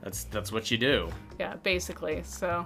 [0.02, 1.10] That's that's what you do.
[1.40, 2.22] Yeah, basically.
[2.22, 2.64] So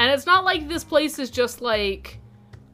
[0.00, 2.18] and it's not like this place is just like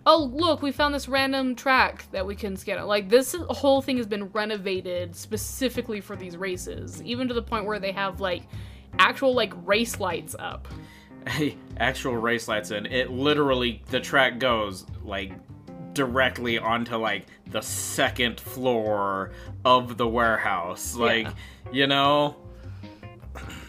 [0.07, 3.97] oh look we found this random track that we can on like this whole thing
[3.97, 8.43] has been renovated specifically for these races even to the point where they have like
[8.99, 10.69] actual like race lights up
[11.29, 12.87] Hey, actual race lights in.
[12.87, 15.33] It literally the track goes like
[15.93, 19.33] directly onto like the second floor
[19.65, 20.95] of the warehouse.
[20.95, 21.29] Like,
[21.73, 22.37] you know,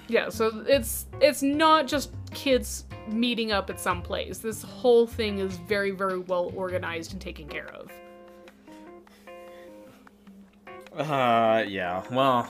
[0.07, 5.39] yeah so it's it's not just kids meeting up at some place this whole thing
[5.39, 7.91] is very very well organized and taken care of
[10.97, 12.03] uh yeah.
[12.11, 12.49] Well,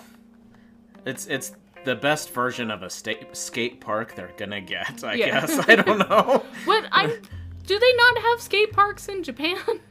[1.05, 1.53] it's it's
[1.85, 5.41] the best version of a sta- skate park they're gonna get, I Yeah.
[5.41, 5.69] guess.
[5.69, 6.43] I don't know.
[6.65, 7.05] what i
[7.67, 9.57] do they not have skate parks in japan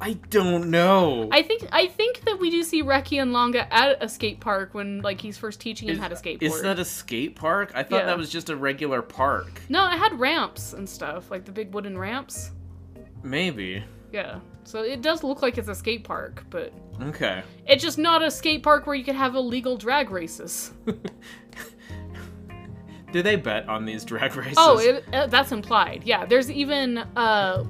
[0.00, 1.28] I don't know.
[1.32, 4.74] I think I think that we do see Reki and Langa at a skate park
[4.74, 6.42] when like he's first teaching him is, how to skateboard.
[6.42, 7.72] is that a skate park?
[7.74, 8.06] I thought Yeah.
[8.06, 9.60] that was just a regular park.
[9.68, 12.50] no, it had ramps and stuff, like the big wooden ramps.
[13.22, 13.82] Maybe.
[14.12, 14.40] Yeah.
[14.64, 16.72] So it does look like it's a skate park, but
[17.02, 17.42] Okay.
[17.66, 20.72] it's just not a skate park where you could have illegal drag races.
[23.12, 24.54] Do they bet on these drag races?
[24.58, 26.02] Oh, it, uh, that's implied.
[26.04, 27.64] Yeah, there's even uh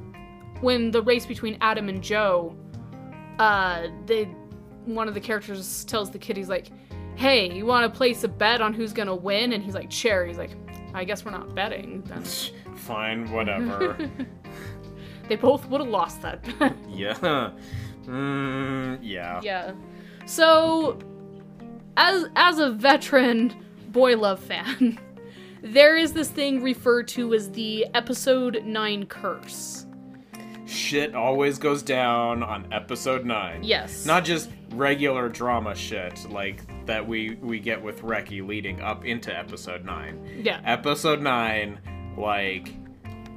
[0.60, 2.56] when the race between Adam and Joe,
[3.38, 4.24] uh they
[4.84, 6.68] one of the characters tells the kid he's like,
[7.16, 9.90] "Hey, you want to place a bet on who's going to win?" and he's like,
[9.90, 10.52] "Sure." He's like,
[10.94, 12.22] "I guess we're not betting." Then
[12.76, 13.98] Fine, whatever.
[15.28, 16.76] they both would have lost that bet.
[16.88, 17.50] yeah.
[18.04, 19.40] Mm, yeah.
[19.42, 19.72] yeah.
[20.26, 20.98] So
[21.96, 23.54] as as a veteran
[23.88, 24.98] boy love fan,
[25.62, 29.85] there is this thing referred to as the episode 9 curse.
[30.66, 33.62] Shit always goes down on episode 9.
[33.62, 34.04] Yes.
[34.04, 39.36] Not just regular drama shit like that we we get with Reki leading up into
[39.36, 40.42] episode 9.
[40.44, 40.60] yeah.
[40.64, 42.74] Episode 9 like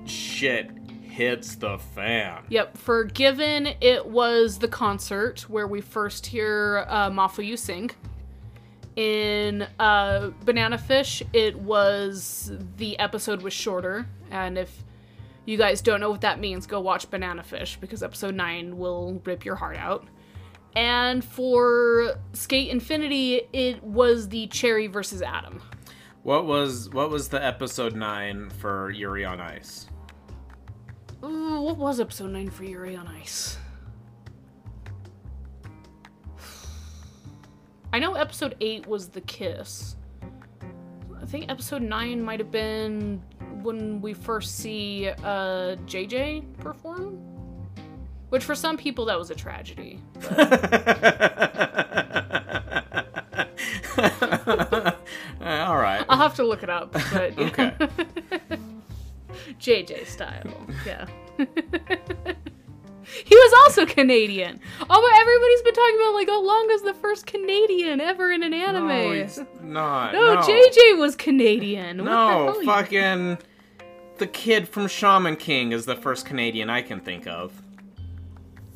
[0.06, 0.72] shit
[1.04, 2.44] hits the fan.
[2.50, 7.92] Yep, for Given, it was the concert where we first hear uh, Mafuyu sing.
[8.96, 14.84] In uh, Banana Fish, it was the episode was shorter, and if
[15.50, 19.20] you guys don't know what that means, go watch Banana Fish because episode 9 will
[19.26, 20.08] rip your heart out.
[20.76, 25.62] And for SK8 Infinity, it was the Cherry versus Adam.
[26.22, 29.88] What was what was the episode 9 for Yuri on Ice?
[31.24, 33.58] Ooh, what was episode 9 for Yuri on Ice?
[37.94, 39.96] I know episode 8 was the kiss.
[41.20, 43.24] I think episode 9 might have been
[43.64, 47.18] when we first see uh, JJ perform.
[48.30, 50.00] Which for some people that was a tragedy.
[55.42, 56.06] All right.
[56.08, 57.38] I'll have to look it up, but.
[57.40, 57.74] Okay.
[59.60, 61.06] JJ style, yeah.
[63.24, 64.60] he was also Canadian.
[64.82, 68.54] Oh, but everybody's been talking about like, oh, Langa's the first Canadian ever in an
[68.54, 68.88] anime.
[68.88, 70.14] No, he's not.
[70.14, 70.42] No, no.
[70.42, 72.00] JJ was Canadian.
[72.00, 73.38] What the No, hell fucking.
[74.18, 77.54] The kid from Shaman King is the first Canadian I can think of.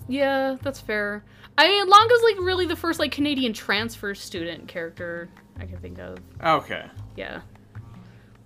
[0.07, 1.23] Yeah, that's fair.
[1.57, 5.29] I mean, Langa's like really the first like Canadian transfer student character
[5.59, 6.17] I can think of.
[6.43, 6.85] Okay.
[7.15, 7.41] Yeah.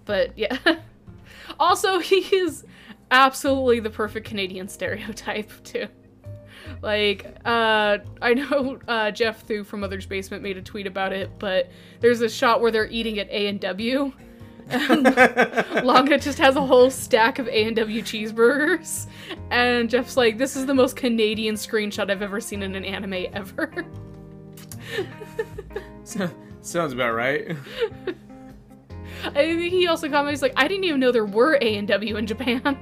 [0.06, 0.58] But yeah.
[1.60, 2.66] also, he is
[3.12, 5.88] absolutely the perfect Canadian stereotype too.
[6.82, 11.32] Like, uh, I know uh, Geoff Thew from Mother's Basement made a tweet about it,
[11.40, 14.12] but there's a shot where they're eating at A and W,
[14.68, 19.08] Langa just has a whole stack of A&W cheeseburgers.
[19.50, 23.28] And Jeff's like, this is the most Canadian screenshot I've ever seen in an anime
[23.34, 23.86] ever.
[26.04, 26.30] So-
[26.62, 27.56] Sounds about right.
[29.24, 32.78] I think he also comments like, I didn't even know there were A&W in Japan.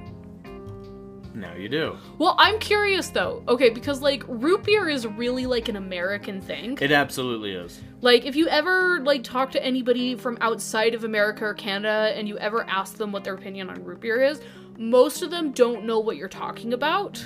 [1.36, 1.98] Now you do.
[2.16, 3.42] Well, I'm curious though.
[3.46, 6.78] Okay, because like root beer is really like an American thing.
[6.80, 7.78] It absolutely is.
[8.00, 12.26] Like if you ever like talk to anybody from outside of America or Canada and
[12.26, 14.40] you ever ask them what their opinion on root beer is,
[14.78, 17.22] most of them don't know what you're talking about.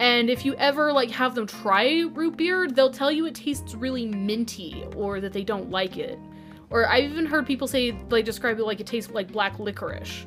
[0.00, 3.72] And if you ever like have them try root beer, they'll tell you it tastes
[3.76, 6.18] really minty or that they don't like it.
[6.70, 10.26] Or I've even heard people say like describe it like it tastes like black licorice.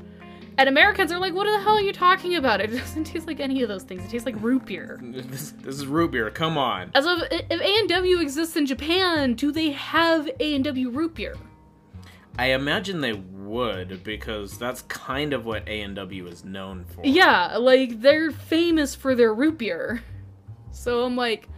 [0.57, 2.61] And Americans are like, what the hell are you talking about?
[2.61, 4.03] It doesn't taste like any of those things.
[4.03, 4.99] It tastes like root beer.
[5.01, 6.29] This, this is root beer.
[6.29, 6.91] Come on.
[6.93, 11.35] As of if A&W exists in Japan, do they have A&W root beer?
[12.37, 17.01] I imagine they would because that's kind of what A and W is known for.
[17.03, 20.01] Yeah, like they're famous for their root beer.
[20.71, 21.49] So I'm like,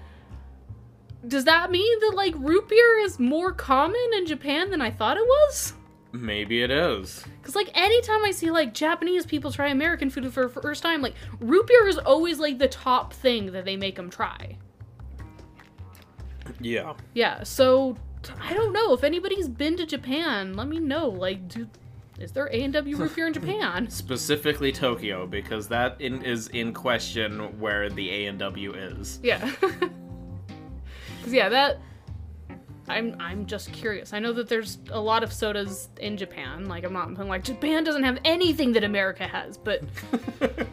[1.27, 5.17] does that mean that like root beer is more common in Japan than I thought
[5.17, 5.73] it was?
[6.13, 7.25] Maybe it is.
[7.41, 11.01] Cause like anytime I see like Japanese people try American food for the first time,
[11.01, 14.57] like root beer is always like the top thing that they make them try.
[16.61, 16.93] Yeah.
[17.15, 17.97] Yeah, so
[18.39, 20.53] I don't know if anybody's been to Japan.
[20.53, 21.09] Let me know.
[21.09, 21.67] Like, do
[22.19, 23.89] is there A and W root beer in Japan?
[23.89, 29.19] Specifically Tokyo because that in, is in question where the A and W is.
[29.23, 29.51] Yeah.
[31.23, 31.79] Cause yeah, that
[32.89, 34.11] I'm I'm just curious.
[34.13, 36.65] I know that there's a lot of sodas in Japan.
[36.67, 39.83] Like I'm not I'm like Japan doesn't have anything that America has, but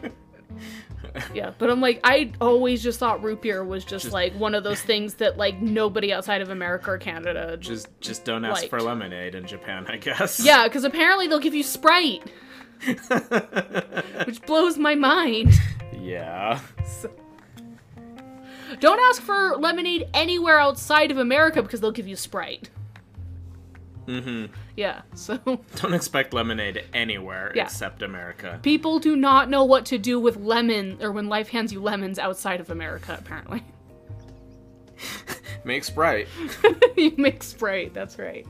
[1.33, 1.51] yeah.
[1.57, 4.63] But I'm like I always just thought root beer was just, Just- like one of
[4.63, 8.67] those things that like nobody outside of America or Canada just Just just don't ask
[8.67, 10.39] for lemonade in Japan, I guess.
[10.43, 12.23] yeah, because apparently they'll give you Sprite,
[14.25, 15.53] which blows my mind.
[15.99, 16.59] yeah.
[16.85, 17.11] So-
[18.79, 22.69] Don't ask for lemonade anywhere outside of America because they'll give you Sprite.
[24.07, 24.51] Mm-hmm.
[24.75, 25.37] Yeah, so
[25.75, 27.63] Don't expect lemonade anywhere Yeah.
[27.65, 28.59] except America.
[28.63, 32.17] people do not know what to do with lemon or when life hands you lemons
[32.17, 33.63] outside of America, apparently.
[35.63, 36.27] Make Sprite.
[36.97, 38.47] you make Sprite, that's right.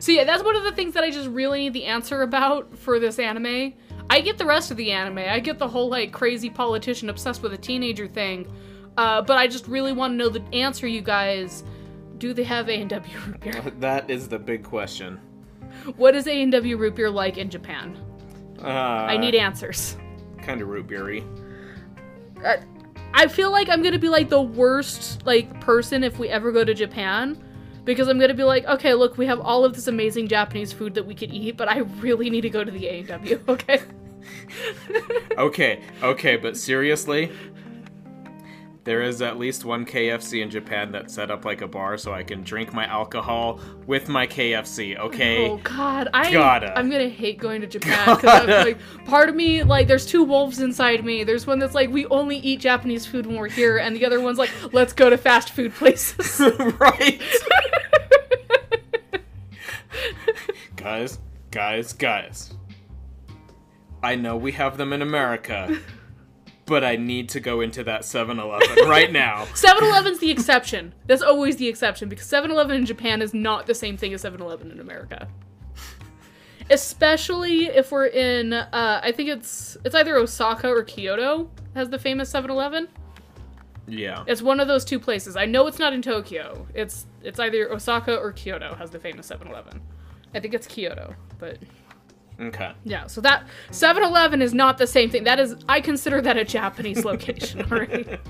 [0.00, 2.76] so yeah, that's one of the things that I just really need the answer about
[2.78, 3.74] for this anime.
[4.10, 5.18] I get the rest of the anime.
[5.18, 8.52] I get the whole like crazy politician obsessed with a teenager thing.
[8.96, 11.62] Uh, but I just really want to know the answer, you guys.
[12.18, 13.62] Do they have A&W root beer?
[13.78, 15.18] That is the big question.
[15.96, 17.96] What is A&W root beer like in Japan?
[18.62, 19.96] Uh, I need answers.
[20.42, 21.24] kind of root beery.
[22.44, 22.56] Uh,
[23.14, 26.64] I feel like I'm gonna be like the worst like person if we ever go
[26.64, 27.38] to Japan,
[27.90, 30.94] because I'm gonna be like, okay, look, we have all of this amazing Japanese food
[30.94, 33.40] that we could eat, but I really need to go to the A and W.
[33.48, 33.80] Okay.
[35.36, 37.32] Okay, okay, but seriously,
[38.84, 42.14] there is at least one KFC in Japan that's set up like a bar so
[42.14, 45.50] I can drink my alcohol with my KFC, okay?
[45.50, 46.76] Oh God, I Gotta.
[46.78, 50.60] I'm gonna hate going to Japan because like part of me like there's two wolves
[50.60, 51.24] inside me.
[51.24, 54.20] There's one that's like we only eat Japanese food when we're here, and the other
[54.20, 56.40] one's like let's go to fast food places.
[56.78, 57.20] right?
[60.76, 61.18] guys,
[61.50, 62.54] guys, guys.
[64.02, 65.78] I know we have them in America,
[66.70, 69.44] but I need to go into that 7 Eleven right now.
[69.46, 70.94] 7-Eleven's the exception.
[71.06, 74.70] That's always the exception because 7-Eleven in Japan is not the same thing as 7-Eleven
[74.70, 75.26] in America.
[76.70, 81.98] Especially if we're in uh, I think it's it's either Osaka or Kyoto has the
[81.98, 82.86] famous 7-Eleven.
[83.88, 84.22] Yeah.
[84.28, 85.36] It's one of those two places.
[85.36, 86.68] I know it's not in Tokyo.
[86.72, 89.80] It's it's either Osaka or Kyoto has the famous 7-Eleven.
[90.32, 91.58] I think it's Kyoto, but
[92.40, 92.72] Okay.
[92.84, 93.06] yeah.
[93.06, 95.24] So that 7-Eleven is not the same thing.
[95.24, 98.20] That is I consider that a Japanese location, alright?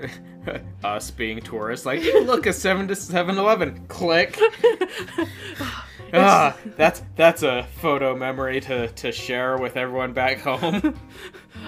[0.84, 3.84] Us being tourists, like, "Hey, look, a 7 to 7 Eleven.
[3.88, 4.38] Click.
[6.14, 10.98] ah, that's that's a photo memory to, to share with everyone back home.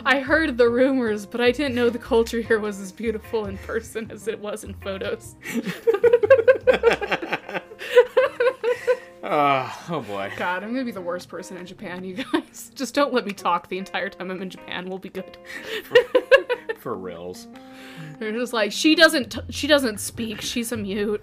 [0.04, 3.58] I heard the rumors, but I didn't know the culture here was as beautiful in
[3.58, 5.34] person as it was in photos.
[9.22, 10.32] Ah, oh boy.
[10.36, 12.70] God, I'm gonna be the worst person in Japan, you guys.
[12.74, 14.88] Just don't let me talk the entire time I'm in Japan.
[14.88, 15.36] We'll be good.
[16.78, 17.46] For reals.
[18.18, 19.32] They're just like she doesn't.
[19.32, 20.40] T- she doesn't speak.
[20.40, 21.22] She's a mute.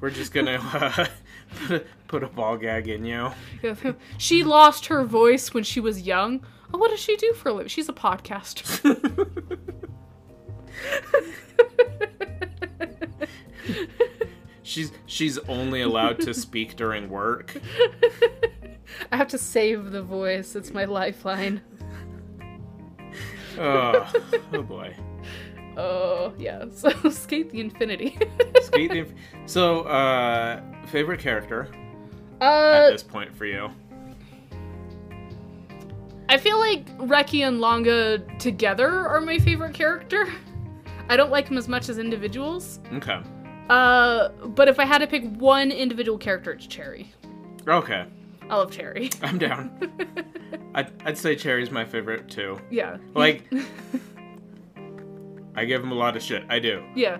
[0.00, 1.06] We're just gonna uh,
[1.66, 3.32] put, a, put a ball gag in you.
[4.18, 6.44] she lost her voice when she was young.
[6.72, 7.68] Oh, what does she do for a living?
[7.68, 8.78] She's a podcaster.
[14.72, 17.54] She's she's only allowed to speak during work.
[19.10, 20.56] I have to save the voice.
[20.56, 21.60] It's my lifeline.
[23.58, 24.10] Oh,
[24.54, 24.96] oh boy.
[25.76, 26.64] Oh yeah.
[26.74, 28.18] So SK8 the Infinity.
[28.62, 29.12] Skate the Inf-
[29.44, 31.68] so, uh, favorite character
[32.40, 32.46] at
[32.86, 33.70] uh, this point for you?
[36.30, 40.32] I feel like Reki and Langa together are my favorite character.
[41.10, 42.80] I don't like them as much as individuals.
[42.94, 43.20] Okay.
[43.72, 47.10] Uh, but if I had to pick one individual character, it's Cherry.
[47.66, 48.04] Okay.
[48.50, 49.08] I love Cherry.
[49.22, 49.70] I'm down.
[50.74, 52.60] I'd, I'd say Cherry's my favorite too.
[52.70, 52.98] yeah.
[53.14, 53.50] Like,
[55.56, 56.44] I give him a lot of shit.
[56.50, 56.84] I do.
[56.94, 57.16] Yeah.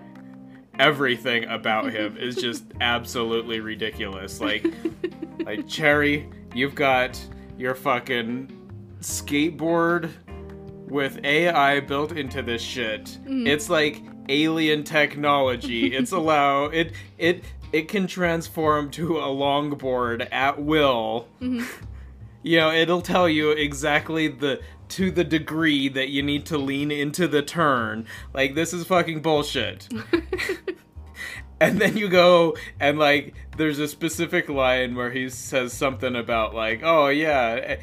[0.78, 4.38] Everything about him is just absolutely ridiculous.
[4.38, 4.66] Like,
[5.46, 7.18] like Cherry, you've got
[7.56, 8.50] your fucking
[9.00, 10.10] skateboard
[10.92, 13.18] with AI built into this shit.
[13.26, 15.96] It's like alien technology.
[16.02, 21.28] It's allow it it it can transform to a longboard at will.
[22.44, 26.90] You know, it'll tell you exactly the to the degree that you need to lean
[26.90, 28.04] into the turn.
[28.34, 29.88] Like this is fucking bullshit.
[31.60, 36.52] and then you go and like there's a specific line where he says something about
[36.52, 37.76] like, "Oh yeah, eh,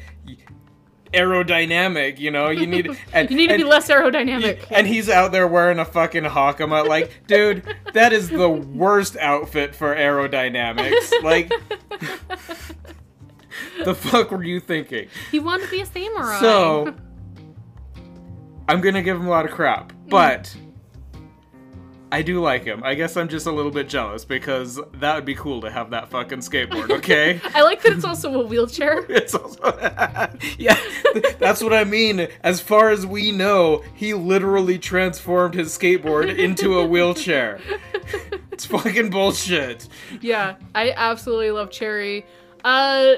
[1.12, 4.66] aerodynamic, you know, you need and You need to and- be less aerodynamic.
[4.70, 6.86] and he's out there wearing a fucking Hakama.
[6.86, 11.22] Like, dude, that is the worst outfit for aerodynamics.
[11.22, 11.50] Like,
[13.84, 15.08] the fuck were you thinking?
[15.30, 16.40] He wanted to be a samurai.
[16.40, 16.94] So,
[18.68, 20.69] I'm gonna give him a lot of crap, but mm.
[22.12, 22.82] I do like him.
[22.84, 25.90] I guess I'm just a little bit jealous because that would be cool to have
[25.90, 26.90] that fucking skateboard.
[27.00, 27.40] Okay.
[27.54, 29.04] I like that it's also a wheelchair.
[29.08, 29.62] It's also
[30.58, 30.78] yeah,
[31.38, 32.28] that's what I mean.
[32.42, 37.60] As far as we know, he literally transformed his skateboard into a wheelchair.
[38.52, 39.88] It's fucking bullshit.
[40.20, 42.26] yeah, I absolutely love Cherry.
[42.64, 43.14] Uh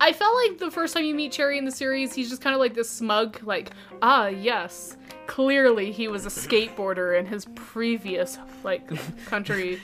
[0.00, 2.54] I felt like the first time you meet Cherry in the series, he's just kind
[2.54, 3.70] of like this smug, like,
[4.02, 4.96] ah, yes,
[5.26, 8.88] clearly he was a skateboarder in his previous like
[9.26, 9.80] country.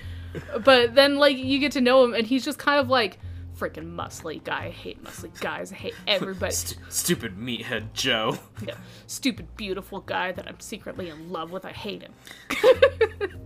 [0.65, 3.19] But then like you get to know him, and he's just kind of like
[3.59, 4.67] freaking muscly guy.
[4.67, 5.73] I hate muscly guys.
[5.73, 6.53] I hate everybody.
[6.53, 8.39] St- stupid meathead Joe.
[8.67, 8.75] Yeah.
[9.07, 11.65] Stupid, beautiful guy that I'm secretly in love with.
[11.65, 12.13] I hate him.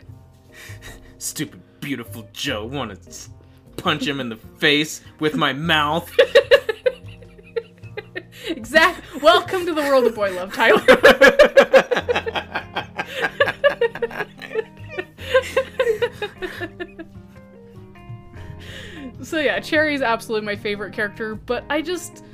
[1.19, 2.67] Stupid beautiful Joe.
[2.67, 3.31] Want to
[3.77, 6.11] punch him in the face with my mouth.
[8.47, 9.23] Exact.
[9.23, 10.81] Welcome to the world of boy love, Tyler.
[19.23, 22.25] so yeah, Cherry's absolutely my favorite character, but I just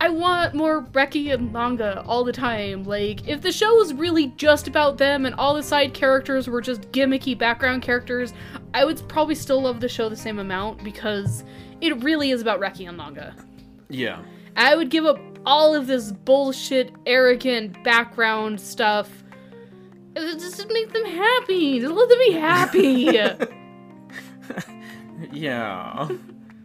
[0.00, 2.84] I want more Reki and Langa all the time.
[2.84, 6.60] Like, if the show was really just about them and all the side characters were
[6.60, 8.32] just gimmicky background characters,
[8.74, 11.42] I would probably still love the show the same amount because
[11.80, 13.34] it really is about Reki and Langa.
[13.88, 14.22] yeah.
[14.58, 19.24] I would give up all of this bullshit, arrogant background stuff.
[20.14, 21.80] Just to make them happy.
[21.80, 23.20] Just let them be happy.
[25.32, 26.08] Yeah.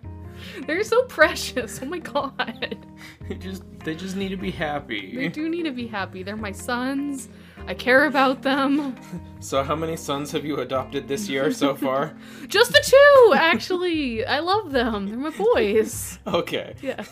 [0.68, 1.80] They're so precious.
[1.82, 2.78] Oh my god.
[3.28, 5.16] They just they just need to be happy.
[5.16, 6.24] They do need to be happy.
[6.24, 7.30] They're my sons.
[7.68, 8.96] I care about them.
[9.44, 12.16] So how many sons have you adopted this year so far?
[12.48, 14.26] Just the two, actually.
[14.26, 15.10] I love them.
[15.10, 16.18] They're my boys.
[16.28, 16.76] okay.
[16.82, 17.04] Yeah.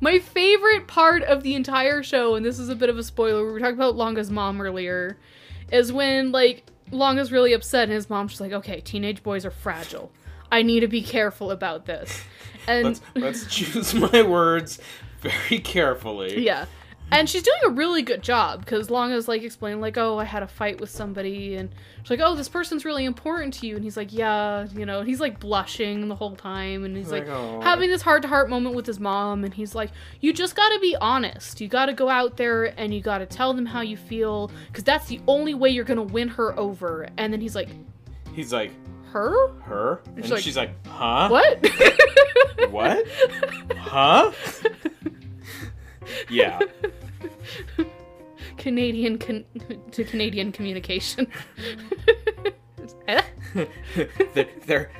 [0.00, 3.44] My favorite part of the entire show, and this is a bit of a spoiler,
[3.44, 5.18] we were talking about Langa's mom earlier,
[5.70, 9.50] is when, like, Langa's really upset and his mom's just like, okay, teenage boys are
[9.50, 10.10] fragile.
[10.50, 12.22] I need to be careful about this.
[12.66, 14.80] And Let's let's choose my words
[15.20, 16.42] very carefully.
[16.42, 16.64] yeah.
[17.14, 20.42] And she's doing a really good job because Langa's like explaining, like, oh, I had
[20.42, 21.70] a fight with somebody, and
[22.02, 24.98] she's like, oh, this person's really important to you, and he's like, yeah, you know,
[24.98, 28.28] and he's like blushing the whole time, and he's like, Like, having this heart to
[28.28, 29.90] heart moment with his mom, and he's like,
[30.20, 31.60] you just gotta be honest.
[31.60, 35.06] You gotta go out there and you gotta tell them how you feel, because that's
[35.06, 37.08] the only way you're gonna win her over.
[37.16, 37.68] And then he's like,
[38.32, 38.72] He's like,
[39.12, 39.52] her?
[39.60, 40.00] her?
[40.16, 41.28] And She's like, she's like, huh?
[41.28, 41.64] What?
[42.70, 43.06] What?
[43.76, 44.32] huh?
[46.28, 46.58] yeah.
[48.56, 49.44] Canadian con-
[49.90, 51.26] to Canadian communication.
[53.06, 53.22] Eh?
[54.34, 54.90] they're, they're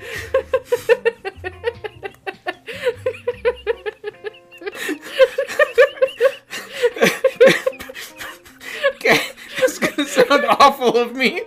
[8.95, 9.21] okay.
[9.59, 11.43] It's gonna sound awful of me.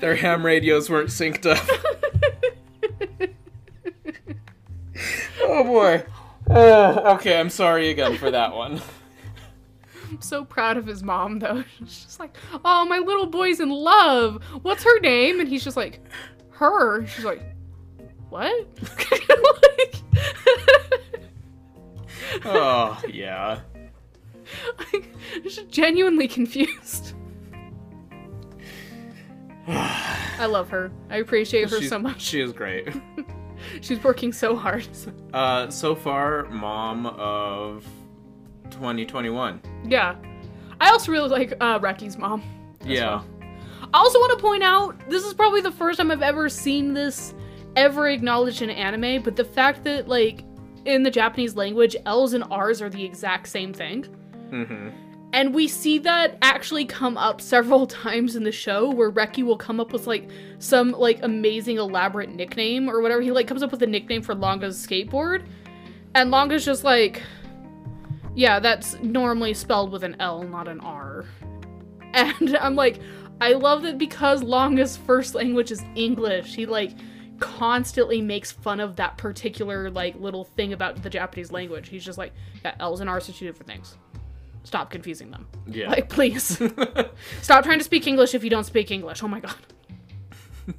[0.00, 1.66] Their ham radios weren't synced up.
[5.40, 6.04] Oh boy.
[6.58, 8.80] Uh, okay, I'm sorry again for that one.
[10.10, 11.62] I'm so proud of his mom though.
[11.80, 14.42] She's just like, "Oh, my little boy's in love.
[14.62, 16.00] What's her name?" And he's just like,
[16.50, 17.42] "Her." She's like,
[18.30, 18.66] "What?"
[19.80, 20.02] like,
[22.44, 23.60] oh yeah.
[24.92, 27.14] like, just genuinely confused.
[29.68, 30.90] I love her.
[31.10, 32.22] I appreciate her She's- so much.
[32.22, 32.88] She is great.
[33.80, 34.88] She's working so hard.
[35.32, 37.84] Uh, so far, mom of
[38.70, 39.60] 2021.
[39.84, 40.16] Yeah.
[40.80, 41.78] I also really like uh,
[42.18, 42.42] mom.
[42.84, 43.06] Yeah.
[43.06, 43.26] well.
[43.94, 46.94] I also want to point out this is probably the first time I've ever seen
[46.94, 47.34] this
[47.76, 50.44] ever acknowledged in anime, but the fact that like
[50.84, 54.06] in the Japanese language, L's and R's are the exact same thing.
[54.50, 54.88] Mm-hmm.
[55.32, 59.56] And we see that actually come up several times in the show where Reki will
[59.56, 63.20] come up with like some like amazing elaborate nickname or whatever.
[63.20, 65.46] He like comes up with a nickname for Langa's skateboard.
[66.14, 67.22] And Langa's just like
[68.34, 71.24] Yeah, that's normally spelled with an L, not an R.
[72.14, 73.00] And I'm like,
[73.38, 76.92] I love that because Langa's first language is English, he like
[77.38, 81.88] constantly makes fun of that particular like little thing about the Japanese language.
[81.88, 82.32] He's just like,
[82.64, 83.96] yeah, L's and R's are two different things.
[84.64, 85.46] Stop confusing them.
[85.66, 85.88] Yeah.
[85.88, 86.60] Like, please.
[87.42, 89.22] Stop trying to speak English if you don't speak English.
[89.22, 89.54] Oh my god.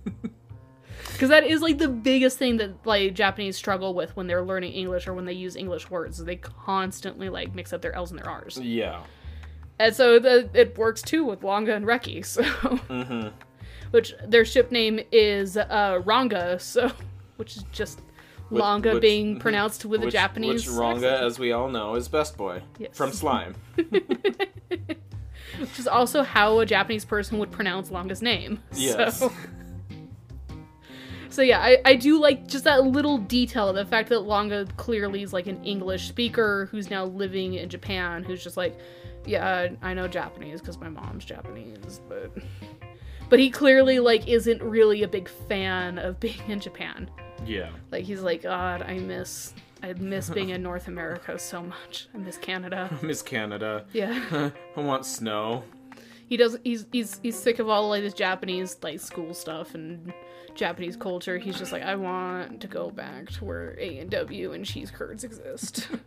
[1.14, 4.72] Because that is like the biggest thing that like Japanese struggle with when they're learning
[4.72, 6.18] English or when they use English words.
[6.24, 9.04] They constantly like mix up their L's and their R's, yeah.
[9.80, 12.26] and so the, it works too with Langa and Reki.
[12.26, 13.30] So, Mm-hmm.
[13.92, 16.90] which their ship name is uh, Ranga, so
[17.36, 18.00] which is just
[18.50, 20.68] Which- Langa which- being pronounced with a Japanese.
[20.68, 21.26] Which Ranga, accent.
[21.26, 22.98] as we all know, is Best Boy Yes.
[22.98, 23.56] from Slime.
[25.60, 28.62] which is also how a Japanese person would pronounce Langa's name.
[28.74, 29.20] Yes.
[29.20, 29.32] So,
[31.30, 35.22] so yeah, I, I do like just that little detail, the fact that Langa clearly
[35.24, 38.80] is like an English speaker who's now living in Japan, who's just like,
[39.26, 42.32] yeah, I know Japanese because my mom's Japanese, but
[43.30, 47.10] but he clearly like isn't really a big fan of being in Japan.
[47.46, 47.70] Yeah.
[47.92, 52.08] Like he's like, God, I miss I miss being in North America so much.
[52.14, 52.90] I miss Canada.
[53.02, 53.86] I miss Canada.
[53.94, 54.52] Yeah.
[54.76, 55.64] I want snow.
[56.28, 60.14] he does he's he's he's sick of all like this Japanese like school stuff and
[60.56, 61.38] Japanese culture.
[61.38, 64.92] He's just like I want to go back to where A and W and cheese
[64.92, 65.88] curds exist.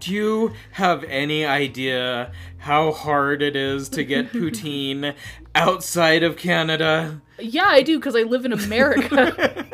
[0.00, 5.14] Do you have any idea how hard it is to get poutine
[5.54, 7.20] outside of Canada?
[7.38, 9.64] yeah, I do because I live in America.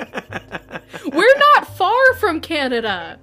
[1.12, 3.18] We're not far from Canada.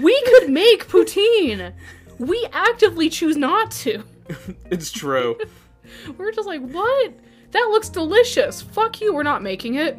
[0.00, 1.72] We could make poutine.
[2.18, 4.04] We actively choose not to.
[4.70, 5.38] it's true.
[6.18, 7.12] We're just like, what?
[7.52, 8.62] That looks delicious.
[8.62, 9.98] Fuck you, we're not making it.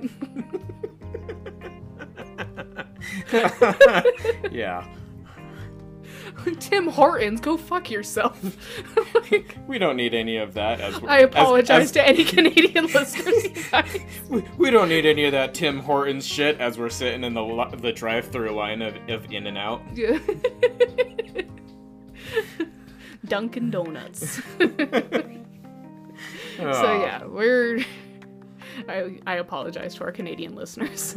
[4.52, 4.86] yeah.
[6.60, 8.40] Tim Hortons, go fuck yourself.
[9.32, 10.82] Like, We don't need any of that.
[10.82, 13.46] As I apologize as- to any Canadian listeners.
[14.30, 17.78] We, we don't need any of that Tim Hortons shit as we're sitting in the
[17.80, 19.82] the drive-through line of, of In and Out.
[19.94, 20.18] Yeah.
[23.26, 24.42] Dunkin' Donuts.
[26.60, 26.74] Ah.
[26.74, 27.80] So yeah, we're.
[28.88, 31.16] I, I apologize to our Canadian listeners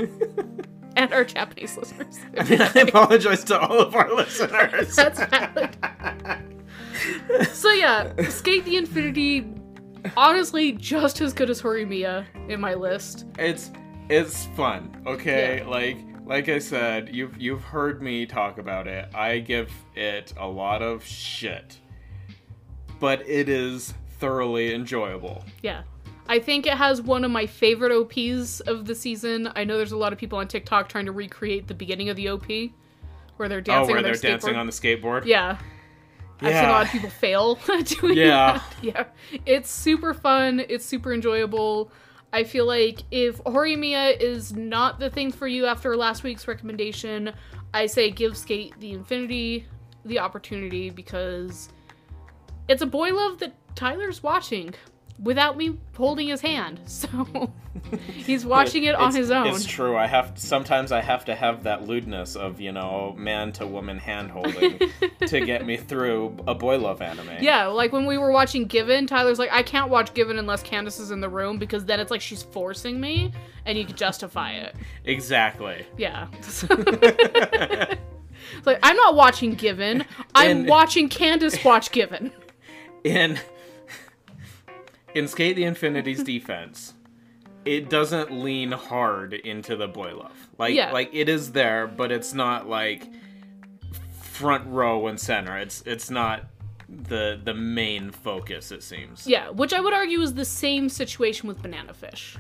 [0.97, 2.19] and our Japanese listeners.
[2.39, 4.95] I mean, I apologize to all of our listeners.
[4.97, 5.77] That's valid.
[7.53, 9.47] So yeah, SK8 the Infinity,
[10.17, 13.27] honestly, just as good as Horimiya in my list.
[13.39, 13.71] it's
[14.11, 15.67] it's fun okay Yeah.
[15.69, 20.47] like like i said you've you've heard me talk about it i give it a
[20.47, 21.79] lot of shit
[23.01, 25.85] but it is thoroughly enjoyable Yeah.
[26.29, 29.51] I think it has one of my favorite OPs of the season.
[29.55, 32.17] I know there's a lot of people on TikTok trying to recreate the beginning of
[32.17, 32.47] the OP
[33.37, 33.73] where they're dancing.
[33.75, 35.59] oh dancing where on they're dancing on the skateboard Yeah.
[36.41, 37.55] I've seen a lot of people fail
[37.85, 38.53] doing Yeah.
[38.59, 38.75] that.
[38.83, 39.05] Yeah.
[39.47, 40.61] It's super fun.
[40.69, 41.91] It's super enjoyable.
[42.33, 47.33] I feel like if Horimiya is not the thing for you after last week's recommendation,
[47.73, 49.67] I say give SK8 the Infinity
[50.05, 51.69] the opportunity because
[52.69, 54.75] it's a boy love that Tyler's watching
[55.23, 56.81] without me holding his hand.
[56.87, 57.53] So
[58.15, 59.49] he's watching it on his own.
[59.49, 63.51] it's true i have sometimes i have to have that lewdness of you know man
[63.53, 64.79] to woman hand holding
[65.27, 69.07] to get me through a boy love anime Yeah, like when we were watching Given,
[69.09, 72.13] Tyler's like, I can't watch Given unless Candace is in the room because then it's
[72.13, 73.33] like she's forcing me
[73.67, 74.77] and you can justify it.
[75.05, 76.29] exactly Yeah.
[78.57, 80.05] It's like, I'm not watching Given.
[80.35, 82.31] I'm And- watching Candace watch Given.
[83.03, 83.39] in
[85.15, 86.95] in SK8 the Infinity's defense,
[87.65, 90.49] it doesn't lean hard into the boy love.
[90.59, 90.93] Like Yeah.
[90.93, 93.07] like it is there, but it's not like
[94.21, 95.57] front row and center.
[95.59, 96.45] It's it's not
[96.89, 98.71] the the main focus.
[98.73, 99.27] It seems.
[99.27, 102.37] Yeah, which I would argue is the same situation with Banana Fish.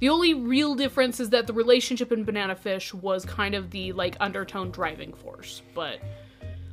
[0.00, 3.92] The only real difference is that the relationship in Banana Fish was kind of the
[3.92, 6.00] like undertone driving force, but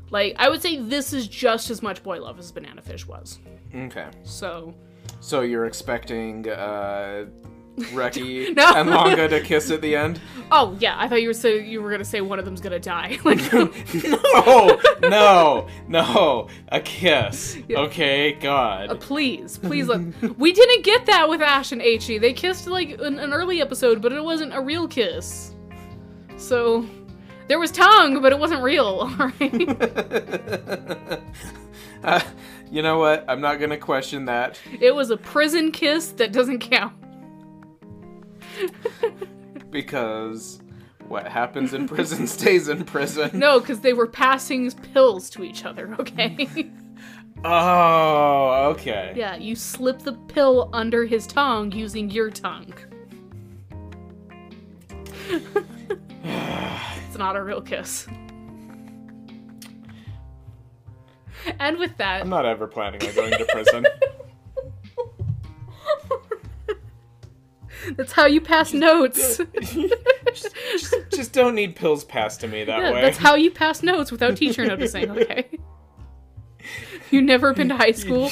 [0.09, 3.39] like I would say this is just as much boy love as Banana Fish was.
[3.75, 4.07] Okay.
[4.23, 4.73] So
[5.21, 7.25] So you're expecting uh,
[7.77, 8.73] Reki No.
[8.75, 10.19] and Langa to kiss at the end?
[10.53, 12.77] Oh yeah, I thought you were say you were gonna say one of them's gonna
[12.77, 13.17] die.
[13.23, 16.49] Like No, no, no.
[16.67, 17.57] A kiss.
[17.71, 18.99] Okay, God.
[18.99, 20.01] please, please let
[20.37, 22.19] we didn't get that with Ash and Eiji.
[22.19, 25.55] They kissed like in an early episode, but it wasn't a real kiss.
[26.35, 26.85] So
[27.47, 29.69] there was tongue, but it wasn't real, alright?
[32.03, 32.19] Uh,
[32.71, 33.25] you know what?
[33.27, 34.59] I'm not gonna question that.
[34.79, 36.93] it was a prison kiss that doesn't count.
[39.71, 40.61] because
[41.07, 43.37] what happens in prison stays in prison.
[43.37, 46.71] No, because they were passing pills to each other, okay?
[47.43, 49.13] Oh, okay.
[49.15, 52.73] yeah, you slip the pill under his tongue using your tongue.
[55.29, 58.07] it's not a real kiss.
[61.59, 63.85] And with that, I'm not ever planning on going to prison.
[67.95, 69.37] that's how you pass notes.
[69.61, 73.01] just, just, just don't need pills passed to me that Yeah, way.
[73.01, 75.47] that's how you pass notes without teacher noticing, okay?
[77.09, 78.29] You never been to high school?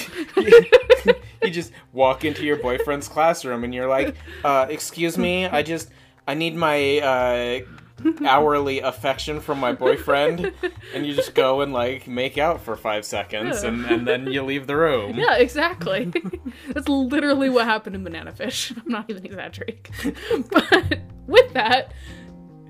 [1.43, 5.89] you just walk into your boyfriend's classroom and you're like, uh, "Excuse me, I just
[6.28, 7.60] I need my uh,
[8.26, 10.52] hourly affection from my boyfriend,"
[10.93, 14.43] and you just go and like make out for five seconds, and, and then you
[14.43, 15.16] leave the room.
[15.16, 16.12] Yeah, exactly.
[16.70, 18.72] That's literally what happened in Banana Fish.
[18.78, 20.16] I'm not even exaggerating.
[20.52, 21.93] But with that,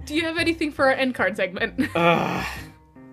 [0.06, 1.90] do you have anything for our end card segment?
[1.96, 2.46] Ugh,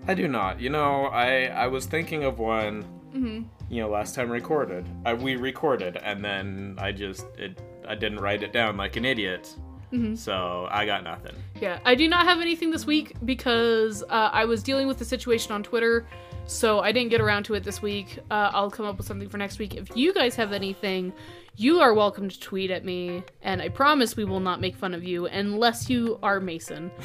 [0.06, 0.60] I do not.
[0.60, 2.84] You know, I I was thinking of one.
[3.14, 3.42] Mm-hmm.
[3.68, 8.20] You know, last time recorded, I, we recorded, and then I just it I didn't
[8.20, 9.54] write it down like an idiot.
[9.92, 10.16] Mm-hmm.
[10.16, 11.34] So I got nothing.
[11.60, 15.04] Yeah, I do not have anything this week because uh, I was dealing with the
[15.04, 16.06] situation on Twitter,
[16.46, 18.18] so I didn't get around to it this week.
[18.30, 19.74] Uh, I'll come up with something for next week.
[19.74, 21.12] If you guys have anything,
[21.56, 24.92] you are welcome to tweet at me, and I promise we will not make fun
[24.92, 26.90] of you unless you are Mason.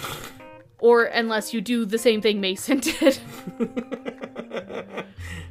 [0.84, 3.20] Or unless you do the same thing Mason did.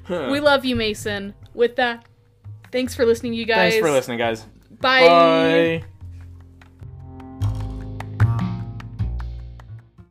[0.09, 1.35] we love you, Mason.
[1.55, 2.05] With that,
[2.73, 3.75] thanks for listening, you guys.
[3.75, 4.45] Thanks for listening, guys.
[4.81, 5.07] Bye.
[5.07, 5.85] Bye.